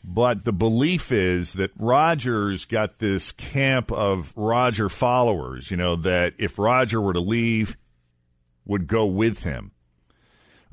But 0.04 0.46
the 0.46 0.54
belief 0.54 1.12
is 1.12 1.54
that 1.54 1.70
Roger's 1.78 2.66
got 2.66 2.98
this 2.98 3.32
camp 3.32 3.92
of 3.92 4.34
Roger 4.36 4.90
followers, 4.90 5.70
you 5.70 5.78
know, 5.78 5.96
that 5.98 6.34
if 6.40 6.58
Roger 6.58 7.00
were 7.00 7.14
to 7.14 7.20
leave, 7.20 7.78
would 8.66 8.88
go 8.88 9.06
with 9.06 9.44
him. 9.44 9.72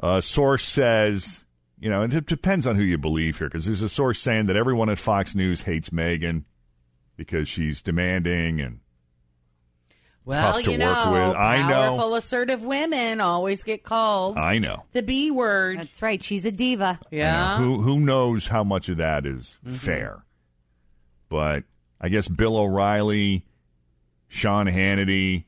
A 0.01 0.23
source 0.23 0.65
says, 0.65 1.45
you 1.79 1.91
know, 1.91 2.03
and 2.03 2.13
it 2.15 2.27
depends 2.27 2.67
on 2.67 2.77
who 2.77 2.83
you 2.83 2.99
believe 2.99 3.39
here, 3.39 3.49
because 3.49 3.67
there's 3.67 3.83
a 3.83 3.89
source 3.89 4.21
saying 4.21 4.47
that 4.47 4.57
everyone 4.57 4.89
at 4.89 4.99
Fox 4.99 5.35
News 5.35 5.63
hates 5.63 5.91
Megyn 5.91 6.45
because 7.17 7.49
she's 7.49 7.83
demanding 7.83 8.61
and 8.61 8.79
Well, 10.25 10.53
tough 10.53 10.63
to 10.65 10.73
you 10.73 10.79
work 10.79 10.97
know, 11.07 11.13
with. 11.13 11.37
I 11.37 11.69
know. 11.69 11.75
Powerful, 11.97 12.15
assertive 12.15 12.65
women 12.65 13.21
always 13.21 13.65
get 13.65 13.83
called 13.83 14.39
I 14.39 14.59
know. 14.59 14.85
the 14.93 15.03
B 15.03 15.31
word. 15.33 15.79
That's 15.81 16.01
right. 16.03 16.23
She's 16.23 16.45
a 16.45 16.53
diva. 16.53 17.01
Yeah. 17.11 17.57
I 17.57 17.59
know. 17.59 17.65
Who 17.65 17.81
who 17.83 18.01
knows 18.01 18.47
how 18.49 18.63
much 18.63 18.89
of 18.89 18.99
that 18.99 19.27
is 19.27 19.59
Mm-hmm. 19.67 19.75
fair? 19.77 20.25
But 21.29 21.65
I 22.01 22.09
guess 22.09 22.29
Bill 22.29 22.57
O'Reilly, 22.57 23.45
Sean 24.29 24.67
Hannity, 24.67 25.45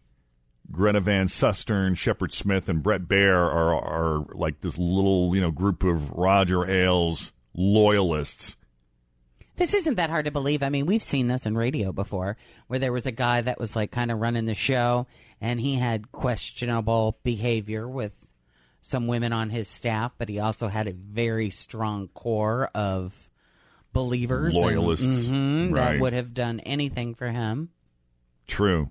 Greta 0.72 1.00
Van 1.00 1.26
Susteren, 1.26 1.96
Shepard 1.96 2.32
Smith, 2.32 2.68
and 2.68 2.82
Bret 2.82 3.02
Baier 3.02 3.34
are 3.36 3.74
are 3.74 4.26
like 4.34 4.60
this 4.60 4.78
little 4.78 5.34
you 5.34 5.40
know 5.40 5.50
group 5.50 5.82
of 5.84 6.10
Roger 6.12 6.68
Ailes 6.70 7.32
loyalists. 7.54 8.56
This 9.56 9.74
isn't 9.74 9.96
that 9.96 10.08
hard 10.10 10.24
to 10.24 10.30
believe. 10.30 10.62
I 10.62 10.70
mean, 10.70 10.86
we've 10.86 11.02
seen 11.02 11.26
this 11.26 11.44
in 11.44 11.54
radio 11.56 11.92
before, 11.92 12.36
where 12.68 12.78
there 12.78 12.92
was 12.92 13.04
a 13.06 13.12
guy 13.12 13.42
that 13.42 13.60
was 13.60 13.76
like 13.76 13.90
kind 13.90 14.10
of 14.10 14.18
running 14.18 14.46
the 14.46 14.54
show, 14.54 15.06
and 15.40 15.60
he 15.60 15.74
had 15.74 16.12
questionable 16.12 17.18
behavior 17.24 17.86
with 17.86 18.12
some 18.80 19.06
women 19.06 19.32
on 19.34 19.50
his 19.50 19.68
staff, 19.68 20.14
but 20.16 20.30
he 20.30 20.38
also 20.38 20.68
had 20.68 20.86
a 20.88 20.94
very 20.94 21.50
strong 21.50 22.08
core 22.08 22.70
of 22.74 23.28
believers, 23.92 24.54
and- 24.54 24.64
Loyalists. 24.64 25.04
Mhm, 25.26 25.74
that 25.74 26.00
would 26.00 26.14
have 26.14 26.32
done 26.32 26.60
anything 26.60 27.14
for 27.14 27.28
him. 27.28 27.68
True. 28.46 28.90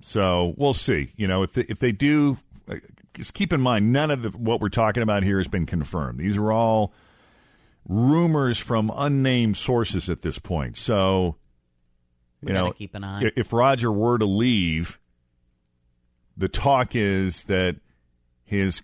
So 0.00 0.54
we'll 0.56 0.74
see. 0.74 1.12
You 1.16 1.26
know, 1.26 1.42
if 1.42 1.52
they, 1.54 1.62
if 1.62 1.78
they 1.78 1.92
do, 1.92 2.36
uh, 2.70 2.76
just 3.14 3.34
keep 3.34 3.52
in 3.52 3.60
mind, 3.60 3.92
none 3.92 4.10
of 4.10 4.22
the, 4.22 4.30
what 4.30 4.60
we're 4.60 4.68
talking 4.68 5.02
about 5.02 5.22
here 5.22 5.38
has 5.38 5.48
been 5.48 5.66
confirmed. 5.66 6.18
These 6.20 6.36
are 6.36 6.52
all 6.52 6.92
rumors 7.88 8.58
from 8.58 8.92
unnamed 8.94 9.56
sources 9.56 10.08
at 10.08 10.22
this 10.22 10.38
point. 10.38 10.76
So, 10.76 11.36
you 12.42 12.48
gotta 12.48 12.68
know, 12.68 12.72
keep 12.72 12.94
an 12.94 13.02
eye. 13.02 13.30
if 13.36 13.52
Roger 13.52 13.90
were 13.90 14.18
to 14.18 14.26
leave, 14.26 14.98
the 16.36 16.48
talk 16.48 16.94
is 16.94 17.44
that 17.44 17.76
his 18.44 18.82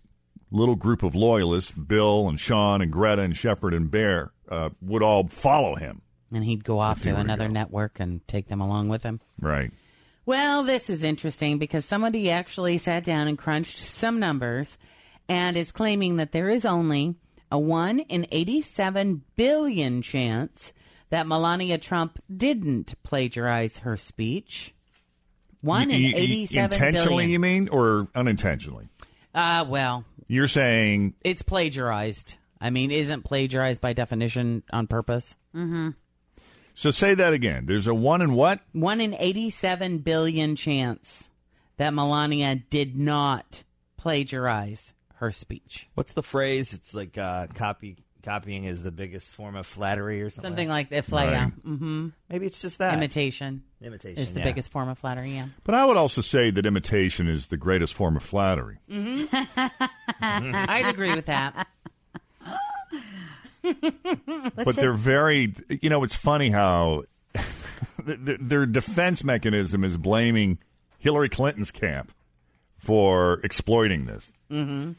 little 0.51 0.77
group 0.77 1.03
of 1.03 1.15
loyalists, 1.15 1.71
Bill 1.71 2.29
and 2.29 2.39
Sean 2.39 2.83
and 2.83 2.91
Greta 2.93 3.23
and 3.23 3.37
Shepard 3.37 3.75
and 3.75 3.91
Baier, 3.91 4.31
uh, 4.49 4.71
would 4.81 5.03
all 5.03 5.29
follow 5.29 5.77
him. 5.77 6.03
And 6.33 6.45
he'd 6.45 6.65
go 6.65 6.81
off 6.81 7.03
to 7.03 7.11
were 7.11 7.17
to 7.17 7.21
another 7.21 7.49
network 7.49 8.01
and 8.01 8.27
take 8.27 8.49
them 8.49 8.61
along 8.61 8.89
with 8.89 9.05
him. 9.05 9.21
Right. 9.41 9.71
Well, 10.27 10.63
this 10.63 10.89
is 10.89 11.05
interesting 11.05 11.59
because 11.59 11.85
somebody 11.85 12.31
actually 12.31 12.79
sat 12.79 13.05
down 13.05 13.29
and 13.29 13.37
crunched 13.37 13.79
some 13.79 14.19
numbers 14.19 14.79
and 15.29 15.57
is 15.57 15.71
claiming 15.73 16.17
that 16.17 16.33
there 16.33 16.49
is 16.49 16.65
only 16.65 17.17
a 17.51 17.59
1 17.59 18.01
in 18.01 18.27
87 18.33 19.23
billion 19.37 20.01
chance 20.03 20.73
that 21.11 21.27
Melania 21.27 21.79
Trump 21.79 22.19
didn't 22.35 22.95
plagiarize 23.03 23.79
her 23.79 23.97
speech. 23.97 24.75
1 25.63 25.91
in 25.91 26.03
Y- 26.03 26.09
y- 26.09 26.13
y- 26.15 26.23
87 26.23 26.73
intentionally, 26.73 27.09
billion. 27.25 27.31
you 27.31 27.39
mean, 27.39 27.69
or 27.69 28.09
unintentionally? 28.15 28.89
Uh, 29.35 29.65
well, 29.69 30.05
You're 30.27 30.49
saying 30.49 31.15
it's 31.23 31.43
plagiarized. 31.43 32.39
I 32.61 32.71
mean, 32.71 32.91
isn't 32.91 33.25
plagiarized 33.25 33.81
by 33.83 33.93
definition 33.93 34.63
on 34.73 34.87
purpose? 34.87 35.37
Mm-hmm. 35.55 35.91
So. 36.75 36.91
Say 36.91 37.15
that 37.15 37.33
again. 37.33 37.67
There's 37.67 37.87
a 37.87 37.95
one 37.95 38.23
in 38.23 38.35
what? 38.35 38.61
1 38.73 39.01
in 39.01 39.15
87 39.15 39.99
billion 39.99 40.57
chance 40.57 41.31
that 41.77 41.95
Melania 41.95 42.57
did 42.57 42.97
not 42.97 43.65
plagiarize 43.97 44.95
her 45.17 45.33
speech. 45.33 45.89
What's 45.95 46.13
the 46.13 46.23
phrase? 46.23 46.73
It's 46.73 46.93
like 46.93 47.17
uh, 47.17 47.47
copy 47.55 47.97
copying 48.25 48.65
is 48.65 48.83
the 48.83 48.91
biggest 48.91 49.35
form 49.35 49.55
of 49.55 49.67
flattery 49.67 50.23
or 50.23 50.31
something. 50.31 50.51
Something 50.51 50.69
like 50.69 50.89
that. 50.91 51.05
Flat, 51.05 51.31
yeah. 51.31 51.45
Right. 51.45 51.67
Mm-hmm. 51.67 52.09
Maybe 52.31 52.47
it's 52.47 52.61
just 52.61 52.79
that 52.79 52.95
Imitation. 52.95 53.63
Imitation 53.83 54.21
is 54.21 54.33
the 54.33 54.41
yeah. 54.41 54.47
biggest 54.47 54.73
form 54.73 54.89
of 54.89 54.99
flattery. 54.99 55.33
Yeah. 55.33 55.49
But 55.63 55.75
I 55.75 55.85
would 55.85 55.97
also 55.97 56.23
say 56.23 56.51
that 56.51 56.65
imitation 56.65 57.29
is 57.29 57.49
the 57.49 57.59
greatest 57.59 57.95
form 57.95 58.17
of 58.17 58.23
flattery. 58.23 58.79
Mm-hmm. 58.91 59.37
I'd 60.21 60.87
agree 60.87 61.15
with 61.15 61.27
that. 61.27 61.67
but 64.57 64.77
they're 64.77 64.93
very, 64.93 65.55
you 65.69 65.91
know, 65.91 66.05
it's 66.05 66.15
funny 66.15 66.51
how 66.51 67.05
th- 67.35 68.19
th- 68.25 68.39
their 68.41 68.67
defense 68.67 69.25
mechanism 69.25 69.85
is 69.85 69.97
blaming 69.97 70.59
Hillary 70.99 71.29
Clinton's 71.29 71.71
camp 71.71 72.13
for 72.77 73.41
exploiting 73.43 74.07
this. 74.07 74.33
Mm-hmm. 74.51 74.93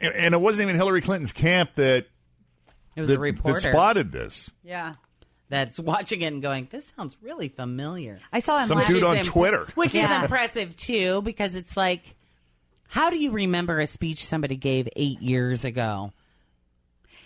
And 0.00 0.14
and 0.14 0.34
it 0.34 0.38
wasn't 0.40 0.68
even 0.68 0.76
Hillary 0.76 1.00
Clinton's 1.00 1.32
camp 1.32 1.74
that 1.74 2.06
It 2.96 3.00
was 3.00 3.08
that, 3.10 3.16
a 3.16 3.20
reporter 3.20 3.60
that 3.60 3.72
spotted 3.72 4.10
this. 4.12 4.50
Yeah. 4.64 4.94
That's 5.48 5.78
watching 5.78 6.22
it 6.22 6.26
and 6.26 6.42
going, 6.42 6.66
"This 6.72 6.90
sounds 6.96 7.16
really 7.22 7.48
familiar." 7.48 8.18
I 8.32 8.40
saw 8.40 8.58
him 8.58 8.66
Some 8.66 8.78
last 8.78 8.88
dude 8.88 9.04
on 9.04 9.18
Which 9.18 9.26
Twitter. 9.28 9.68
which 9.76 9.94
Yeah. 9.94 10.16
is 10.18 10.22
impressive 10.24 10.76
too, 10.76 11.22
because 11.22 11.54
it's 11.54 11.76
like, 11.76 12.16
how 12.88 13.10
do 13.10 13.16
you 13.16 13.30
remember 13.30 13.78
a 13.78 13.86
speech 13.86 14.24
somebody 14.26 14.56
gave 14.56 14.88
eight 14.96 15.22
years 15.22 15.64
ago? 15.64 16.10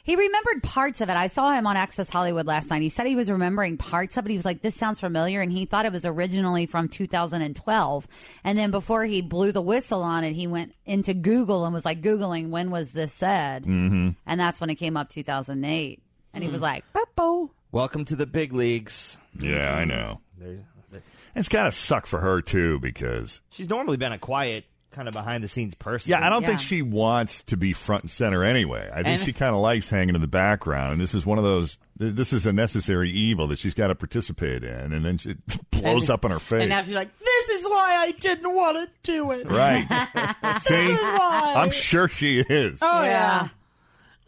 He 0.03 0.17
remembered 0.17 0.63
parts 0.63 1.01
of 1.01 1.09
it. 1.09 1.17
I 1.17 1.27
saw 1.27 1.53
him 1.53 1.67
on 1.67 1.77
Access 1.77 2.09
Hollywood 2.09 2.47
last 2.47 2.71
night. 2.71 2.83
He 2.83 2.89
said 2.89 3.07
he 3.07 3.17
was 3.17 3.31
remembering 3.31 3.77
parts 3.77 4.17
of 4.17 4.25
it. 4.27 4.31
He 4.31 4.37
was 4.37 4.45
like, 4.47 4.63
this 4.63 4.75
sounds 4.75 4.99
familiar. 5.01 5.41
And 5.41 5.53
he 5.53 5.67
thought 5.67 5.85
it 5.87 5.93
was 5.93 6.05
originally 6.07 6.67
from 6.67 6.89
2012. 6.89 8.09
And 8.45 8.59
then 8.59 8.71
before 8.71 9.05
he 9.05 9.21
blew 9.23 9.53
the 9.53 9.63
whistle 9.63 10.03
on 10.03 10.25
it, 10.25 10.33
he 10.33 10.47
went 10.47 10.75
into 10.87 11.15
Google 11.15 11.65
and 11.65 11.75
was 11.75 11.85
like, 11.85 12.01
Googling, 12.01 12.49
when 12.51 12.71
was 12.71 12.93
this 12.93 13.13
said? 13.13 13.65
Mm-hmm. 13.65 14.11
And 14.27 14.41
that's 14.41 14.61
when 14.61 14.71
it 14.71 14.77
came 14.77 14.97
up 14.97 15.09
2008. 15.11 16.03
And 16.33 16.43
he 16.45 16.49
Hmm. 16.49 16.53
was 16.53 16.63
like, 16.63 16.85
"Boop-boo." 16.95 17.51
Welcome 17.73 18.05
to 18.07 18.17
the 18.17 18.27
big 18.27 18.53
leagues. 18.53 19.17
Yeah, 19.39 19.75
I 19.75 19.85
know. 19.85 20.21
There- 20.39 20.65
there- 20.91 21.03
It's 21.35 21.49
got 21.49 21.65
to 21.65 21.73
suck 21.73 22.07
for 22.07 22.21
her 22.21 22.41
too 22.41 22.79
because 22.81 23.43
She's 23.51 23.69
normally 23.69 23.97
been 23.97 24.13
a 24.13 24.19
quiet, 24.19 24.65
kind 24.91 25.07
of 25.09 25.15
behind 25.15 25.45
the 25.45 25.49
scenes 25.49 25.75
person. 25.75 26.11
yeah, 26.11 26.25
I 26.27 26.29
don't 26.31 26.43
Yeah. 26.43 26.49
think 26.49 26.61
she 26.61 26.83
wants 26.83 27.43
to 27.45 27.57
be 27.57 27.73
front 27.73 28.05
and 28.05 28.11
center 28.11 28.43
anyway. 28.45 28.89
I 28.93 28.97
think 28.97 29.07
And- 29.09 29.21
she 29.23 29.33
kind 29.33 29.55
of 29.55 29.61
likes 29.61 29.89
hanging 29.89 30.15
in 30.17 30.21
the 30.21 30.27
background, 30.27 30.93
and 30.93 31.01
this 31.01 31.15
is 31.15 31.25
one 31.25 31.39
of 31.39 31.45
those. 31.45 31.79
This 31.97 32.33
is 32.33 32.45
a 32.47 32.53
necessary 32.53 33.11
evil 33.11 33.47
that 33.49 33.59
she's 33.59 33.75
got 33.75 33.89
to 33.89 33.95
participate 33.95 34.65
in, 34.65 34.93
and 34.93 35.05
then 35.05 35.19
she 35.19 35.35
blows 35.71 36.09
And- 36.09 36.15
up 36.15 36.25
in 36.25 36.31
her 36.33 36.41
face. 36.41 36.61
And 36.63 36.71
now 36.71 36.83
she's 36.83 36.95
like, 36.95 37.17
"This 37.19 37.49
is 37.61 37.65
why 37.67 37.97
I 38.01 38.11
didn't 38.13 38.55
want 38.55 38.77
to 38.79 38.89
do 39.13 39.31
it." 39.33 39.47
Right. 39.51 39.87
See, 40.63 40.89
why. 40.95 41.55
I'm 41.57 41.71
sure 41.71 42.09
she 42.09 42.41
is. 42.41 42.79
Oh 42.83 43.03
yeah. 43.03 43.11
Yeah. 43.45 43.49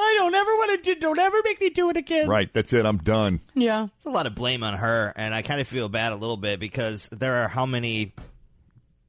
I 0.05 0.14
don't 0.18 0.35
ever 0.35 0.51
want 0.57 0.83
to 0.85 0.94
do. 0.94 1.01
Don't 1.01 1.18
ever 1.18 1.37
make 1.44 1.61
me 1.61 1.70
do 1.70 1.88
it 1.90 1.96
again. 1.96 2.29
Right. 2.29 2.53
That's 2.53 2.72
it. 2.72 2.85
I'm 2.87 2.96
done. 2.98 3.40
Yeah. 3.55 3.87
It's 3.96 4.05
a 4.07 4.11
lot 4.11 4.27
of 4.27 4.35
blame 4.35 4.64
on 4.64 4.75
her, 4.75 5.12
and 5.16 5.33
I 5.33 5.42
kind 5.42 5.61
of 5.61 5.68
feel 5.68 5.88
bad 5.88 6.12
a 6.12 6.16
little 6.16 6.37
bit 6.37 6.59
because 6.59 7.09
there 7.12 7.44
are 7.44 7.48
how 7.48 7.66
many, 7.66 8.12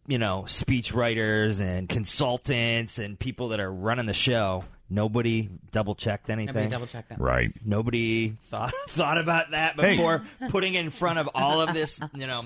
you 0.08 0.18
know, 0.18 0.46
speech 0.48 0.94
writers 0.94 1.60
and 1.60 1.88
consultants 1.90 3.00
and 3.00 3.18
people 3.18 3.50
that 3.50 3.60
are 3.60 3.72
running 3.72 4.06
the 4.06 4.14
show. 4.14 4.66
Nobody 4.90 5.50
double 5.72 5.96
checked 5.96 6.30
anything. 6.30 6.54
Nobody 6.54 6.70
double 6.72 6.88
check 6.88 7.10
that. 7.10 7.20
Right. 7.20 7.52
Nobody 7.66 8.30
thought 8.50 8.74
thought 8.90 9.18
about 9.18 9.52
that 9.52 9.80
Hey. 9.80 9.96
before 9.96 10.24
putting 10.50 10.76
in 10.76 10.92
front 10.92 11.20
of 11.20 11.30
all 11.34 11.62
of 11.62 11.74
this. 11.74 12.00
You 12.14 12.28
know, 12.28 12.46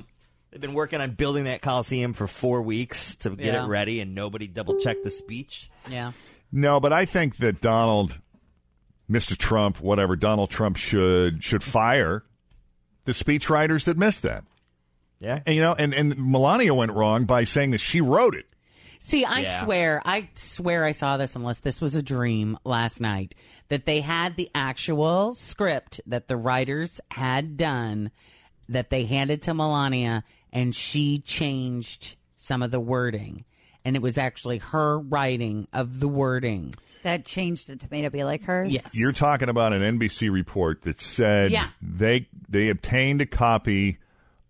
they've 0.51 0.61
been 0.61 0.73
working 0.75 1.01
on 1.01 1.11
building 1.11 1.45
that 1.45 1.61
Coliseum 1.61 2.13
for 2.13 2.27
four 2.27 2.61
weeks 2.61 3.15
to 3.17 3.31
get 3.31 3.53
Yeah. 3.53 3.65
it 3.65 3.67
ready, 3.67 3.99
and 3.99 4.15
nobody 4.15 4.47
double 4.47 4.79
checked 4.79 5.03
the 5.03 5.09
speech. 5.09 5.69
Yeah. 5.89 6.11
No, 6.51 6.79
but 6.79 6.93
I 6.93 7.03
think 7.05 7.37
that 7.37 7.59
Donald, 7.59 8.19
Mr. 9.11 9.35
Trump, 9.37 9.81
whatever 9.81 10.15
Donald 10.15 10.49
Trump 10.49 10.77
should 10.77 11.43
should 11.43 11.63
fire 11.63 12.23
the 13.03 13.11
speechwriters 13.11 13.83
that 13.85 13.97
missed 13.97 14.21
that. 14.23 14.45
Yeah. 15.19 15.39
And 15.45 15.55
you 15.55 15.61
know, 15.61 15.73
and 15.77 15.93
and 15.93 16.15
Melania 16.17 16.73
went 16.73 16.91
wrong 16.91 17.25
by 17.25 17.43
saying 17.43 17.71
that 17.71 17.79
she 17.79 18.01
wrote 18.01 18.35
it. 18.35 18.45
See, 18.99 19.23
I 19.25 19.41
Yeah. 19.41 19.63
swear, 19.63 20.01
I 20.05 20.29
swear 20.33 20.83
I 20.83 20.91
saw 20.91 21.17
this 21.17 21.35
unless 21.35 21.59
this 21.59 21.79
was 21.81 21.95
a 21.95 22.01
dream 22.01 22.57
last 22.63 22.99
night 22.99 23.35
that 23.69 23.85
they 23.85 24.01
had 24.01 24.35
the 24.35 24.49
actual 24.55 25.33
script 25.33 26.01
that 26.07 26.27
the 26.27 26.37
writers 26.37 26.99
had 27.11 27.57
done 27.57 28.11
that 28.69 28.89
they 28.89 29.05
handed 29.05 29.41
to 29.43 29.53
Melania 29.53 30.23
and 30.51 30.73
she 30.75 31.19
changed 31.19 32.15
some 32.35 32.63
of 32.63 32.71
the 32.71 32.79
wording. 32.79 33.45
And 33.85 33.95
it 33.95 34.01
was 34.01 34.17
actually 34.17 34.57
her 34.57 34.99
writing 34.99 35.67
of 35.71 35.99
the 35.99 36.07
wording. 36.07 36.73
That 37.03 37.23
changed 37.23 37.69
it 37.69 37.79
to 37.81 37.87
me 37.91 38.01
to 38.01 38.09
be 38.09 38.23
like 38.23 38.43
hers. 38.43 38.73
Yes. 38.73 38.89
You're 38.93 39.13
talking 39.13 39.47
about 39.47 39.71
an 39.73 39.81
NBC 39.99 40.29
report 40.29 40.81
that 40.81 40.99
said 40.99 41.51
Yeah. 41.51 41.67
they 41.81 42.27
they 42.49 42.69
obtained 42.69 43.21
a 43.21 43.25
copy 43.25 43.97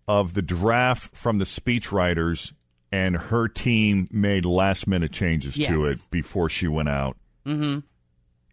of 0.08 0.34
the 0.34 0.42
draft 0.42 1.14
from 1.14 1.38
the 1.38 1.44
speechwriters 1.44 2.52
and 2.90 3.14
her 3.16 3.46
team 3.46 4.08
made 4.10 4.46
last 4.46 4.86
minute 4.86 5.12
changes 5.12 5.54
to 5.54 5.84
it 5.84 5.98
before 6.10 6.48
she 6.48 6.66
went 6.66 6.88
out. 6.88 7.16
Mm-hmm. 7.46 7.80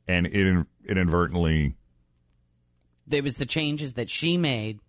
And 0.07 0.27
it 0.27 0.57
it 0.57 0.67
inadvertently 0.87 1.75
There 3.07 3.23
was 3.23 3.37
the 3.37 3.45
changes 3.45 3.93
that 3.93 4.09
she 4.09 4.37
made 4.37 4.79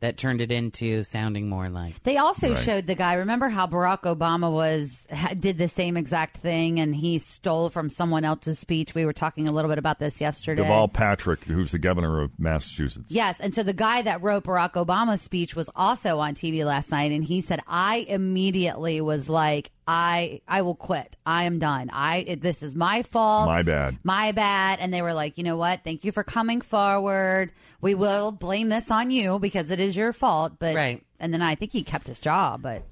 that 0.00 0.16
turned 0.16 0.40
it 0.40 0.52
into 0.52 1.02
sounding 1.04 1.48
more 1.48 1.68
like. 1.68 2.02
They 2.04 2.16
also 2.16 2.50
Right. 2.54 2.58
showed 2.58 2.86
the 2.86 2.94
guy. 2.94 3.14
Remember 3.14 3.48
how 3.48 3.66
Barack 3.66 4.02
Obama 4.02 4.52
was 4.52 5.06
ha- 5.12 5.34
did 5.38 5.58
the 5.58 5.68
same 5.68 5.96
exact 5.96 6.36
thing, 6.36 6.78
and 6.78 6.94
he 6.94 7.18
stole 7.18 7.68
from 7.70 7.90
someone 7.90 8.24
else's 8.24 8.58
speech. 8.58 8.94
We 8.94 9.04
were 9.04 9.12
talking 9.12 9.48
a 9.48 9.52
little 9.52 9.68
bit 9.68 9.78
about 9.78 9.98
this 9.98 10.20
yesterday. 10.20 10.62
Deval 10.62 10.92
Patrick, 10.92 11.44
who's 11.44 11.72
the 11.72 11.78
governor 11.78 12.20
of 12.22 12.30
Massachusetts. 12.38 13.10
Yes, 13.10 13.40
and 13.40 13.54
so 13.54 13.62
the 13.62 13.72
guy 13.72 14.02
that 14.02 14.22
wrote 14.22 14.44
Barack 14.44 14.74
Obama's 14.74 15.22
speech 15.22 15.56
was 15.56 15.68
also 15.74 16.18
on 16.20 16.34
TV 16.34 16.64
last 16.64 16.90
night, 16.90 17.10
and 17.12 17.24
he 17.24 17.40
said, 17.40 17.60
"I 17.66 18.06
immediately 18.08 19.00
was 19.00 19.28
like, 19.28 19.70
I 19.90 20.42
I 20.46 20.60
will 20.62 20.74
quit. 20.74 21.16
I 21.24 21.44
am 21.44 21.58
done. 21.58 21.88
I 21.90 22.18
it- 22.18 22.40
this 22.42 22.62
is 22.62 22.74
my 22.74 23.02
fault. 23.02 23.48
My 23.48 23.62
bad. 23.62 23.96
My 24.04 24.32
bad." 24.32 24.78
And 24.80 24.92
they 24.92 25.00
were 25.02 25.14
like, 25.14 25.38
"You 25.38 25.44
know 25.44 25.56
what? 25.56 25.82
Thank 25.82 26.04
you 26.04 26.12
for 26.12 26.22
coming 26.22 26.60
forward. 26.60 27.52
We 27.80 27.94
will 27.94 28.30
blame 28.30 28.68
this 28.68 28.90
on 28.90 29.10
you 29.10 29.38
because 29.38 29.70
it 29.70 29.80
is 29.80 29.96
your 29.96 30.12
fault." 30.12 30.58
But 30.58 30.76
Right. 30.76 31.02
And 31.18 31.32
then 31.32 31.40
I 31.42 31.54
think 31.54 31.72
he 31.72 31.82
kept 31.82 32.06
his 32.06 32.18
job, 32.18 32.62
but 32.62 32.82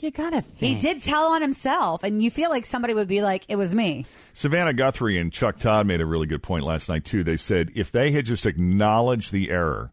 you 0.00 0.10
gotta. 0.10 0.44
He 0.56 0.74
did 0.74 1.00
tell 1.02 1.26
on 1.32 1.42
himself, 1.42 2.02
and 2.02 2.22
you 2.22 2.30
feel 2.30 2.50
like 2.50 2.66
somebody 2.66 2.92
would 2.92 3.08
be 3.08 3.22
like, 3.22 3.44
"It 3.48 3.56
was 3.56 3.74
me." 3.74 4.04
Savannah 4.32 4.74
Guthrie 4.74 5.16
and 5.18 5.32
Chuck 5.32 5.58
Todd 5.58 5.86
made 5.86 6.00
a 6.00 6.06
really 6.06 6.26
good 6.26 6.42
point 6.42 6.64
last 6.64 6.88
night 6.88 7.04
too. 7.04 7.24
They 7.24 7.36
said 7.36 7.70
if 7.74 7.90
they 7.90 8.10
had 8.10 8.26
just 8.26 8.44
acknowledged 8.44 9.32
the 9.32 9.50
error 9.50 9.92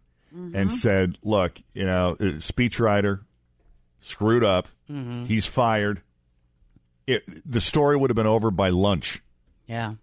and 0.54 0.72
said, 0.72 1.18
"Look, 1.24 1.60
you 1.74 1.86
know, 1.86 2.16
uh, 2.20 2.38
speechwriter 2.40 3.22
screwed 4.00 4.44
up. 4.44 4.68
Mhm. 4.90 5.26
He's 5.28 5.46
fired." 5.46 6.02
It, 7.10 7.24
the 7.52 7.62
story 7.62 7.98
would 7.98 8.10
have 8.10 8.16
been 8.16 8.28
over 8.28 8.52
by 8.52 8.70
lunch. 8.70 9.22
Yeah. 9.68 9.96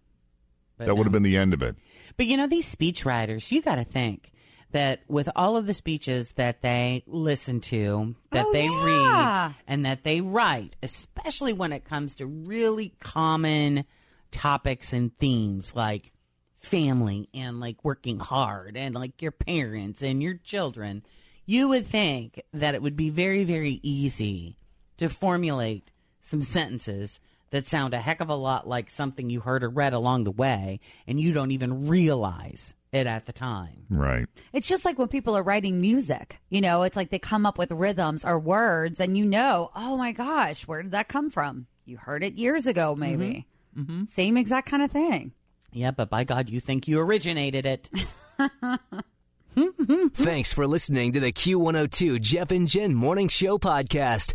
But 0.77 0.87
that 0.87 0.97
would 0.97 1.05
have 1.07 1.13
been 1.13 1.23
the 1.23 1.37
end 1.37 1.55
of 1.55 1.63
it. 1.63 1.77
But 2.17 2.27
you 2.27 2.37
know, 2.37 2.47
these 2.47 2.75
speechwriters, 2.75 3.51
you 3.53 3.63
got 3.63 3.77
to 3.77 3.85
think 3.85 4.33
that 4.73 5.01
with 5.09 5.29
all 5.37 5.57
of 5.57 5.67
the 5.67 5.75
speeches 5.75 6.33
that 6.33 6.61
they 6.63 7.03
listen 7.07 7.61
to, 7.61 8.15
that 8.33 8.47
Oh, 8.47 8.53
they 8.53 8.65
yeah. 8.67 9.47
read, 9.47 9.55
and 9.69 9.87
that 9.87 10.03
they 10.05 10.21
write, 10.21 10.75
especially 10.83 11.53
when 11.53 11.73
it 11.73 11.85
comes 11.85 12.17
to 12.17 12.27
really 12.27 12.93
common 13.01 13.85
topics 14.33 14.93
and 14.93 15.17
themes 15.19 15.75
like 15.75 16.13
family 16.55 17.29
and 17.33 17.61
like 17.61 17.85
working 17.85 18.19
hard 18.19 18.77
and 18.77 18.95
like 18.95 19.23
your 19.23 19.31
parents 19.33 20.03
and 20.03 20.23
your 20.23 20.35
children, 20.35 21.03
you 21.47 21.69
would 21.69 21.87
think 21.87 22.41
that 22.53 22.75
it 22.75 22.83
would 22.83 22.97
be 22.97 23.09
very, 23.09 23.45
very 23.45 23.79
easy 23.83 24.59
to 24.97 25.09
formulate 25.09 25.91
some 26.27 26.43
sentences 26.43 27.21
that 27.51 27.67
sound 27.67 27.95
a 27.95 27.99
heck 27.99 28.21
of 28.21 28.29
a 28.29 28.35
lot 28.35 28.67
like 28.67 28.91
something 28.91 29.31
you 29.31 29.41
heard 29.41 29.63
or 29.63 29.71
read 29.71 29.93
along 29.93 30.25
the 30.25 30.33
way, 30.33 30.81
and 31.07 31.21
you 31.21 31.33
don't 31.33 31.53
even 31.53 31.87
realize 31.87 32.75
it 32.93 33.07
at 33.07 33.27
the 33.27 33.33
time. 33.33 33.87
Right. 33.89 34.27
It's 34.53 34.67
just 34.67 34.85
like 34.85 34.99
when 34.99 35.09
people 35.09 35.37
are 35.37 35.43
writing 35.43 35.81
music. 35.81 36.41
You 36.51 36.61
know, 36.61 36.83
it's 36.83 36.97
like 36.97 37.11
they 37.11 37.19
come 37.19 37.47
up 37.47 37.59
with 37.59 37.71
rhythms 37.71 38.25
or 38.25 38.39
words, 38.39 39.01
and 39.01 39.17
you 39.17 39.25
know, 39.25 39.71
oh 39.77 39.97
my 39.97 40.13
gosh, 40.13 40.67
where 40.67 40.83
did 40.83 40.93
that 40.93 41.09
come 41.09 41.31
from? 41.31 41.67
You 41.85 41.97
heard 41.97 42.25
it 42.25 42.35
years 42.35 42.67
ago, 42.67 42.97
maybe. 42.97 43.47
Mm-hmm. 43.79 44.07
Same 44.07 44.37
exact 44.37 44.69
kind 44.69 44.83
of 44.83 44.91
thing. 44.91 45.33
Yeah, 45.73 45.93
but 45.93 46.11
by 46.11 46.25
God, 46.25 46.51
you 46.51 46.59
think 46.59 46.89
you 46.89 46.99
originated 46.99 47.67
it. 47.67 47.91
Thanks 50.15 50.53
for 50.53 50.67
listening 50.67 51.13
to 51.13 51.21
the 51.21 51.33
Q102 51.33 52.21
Jeff 52.21 52.51
and 52.51 52.69
Jen 52.69 52.95
Morning 52.95 53.29
Show 53.29 53.59
podcast. 53.59 54.35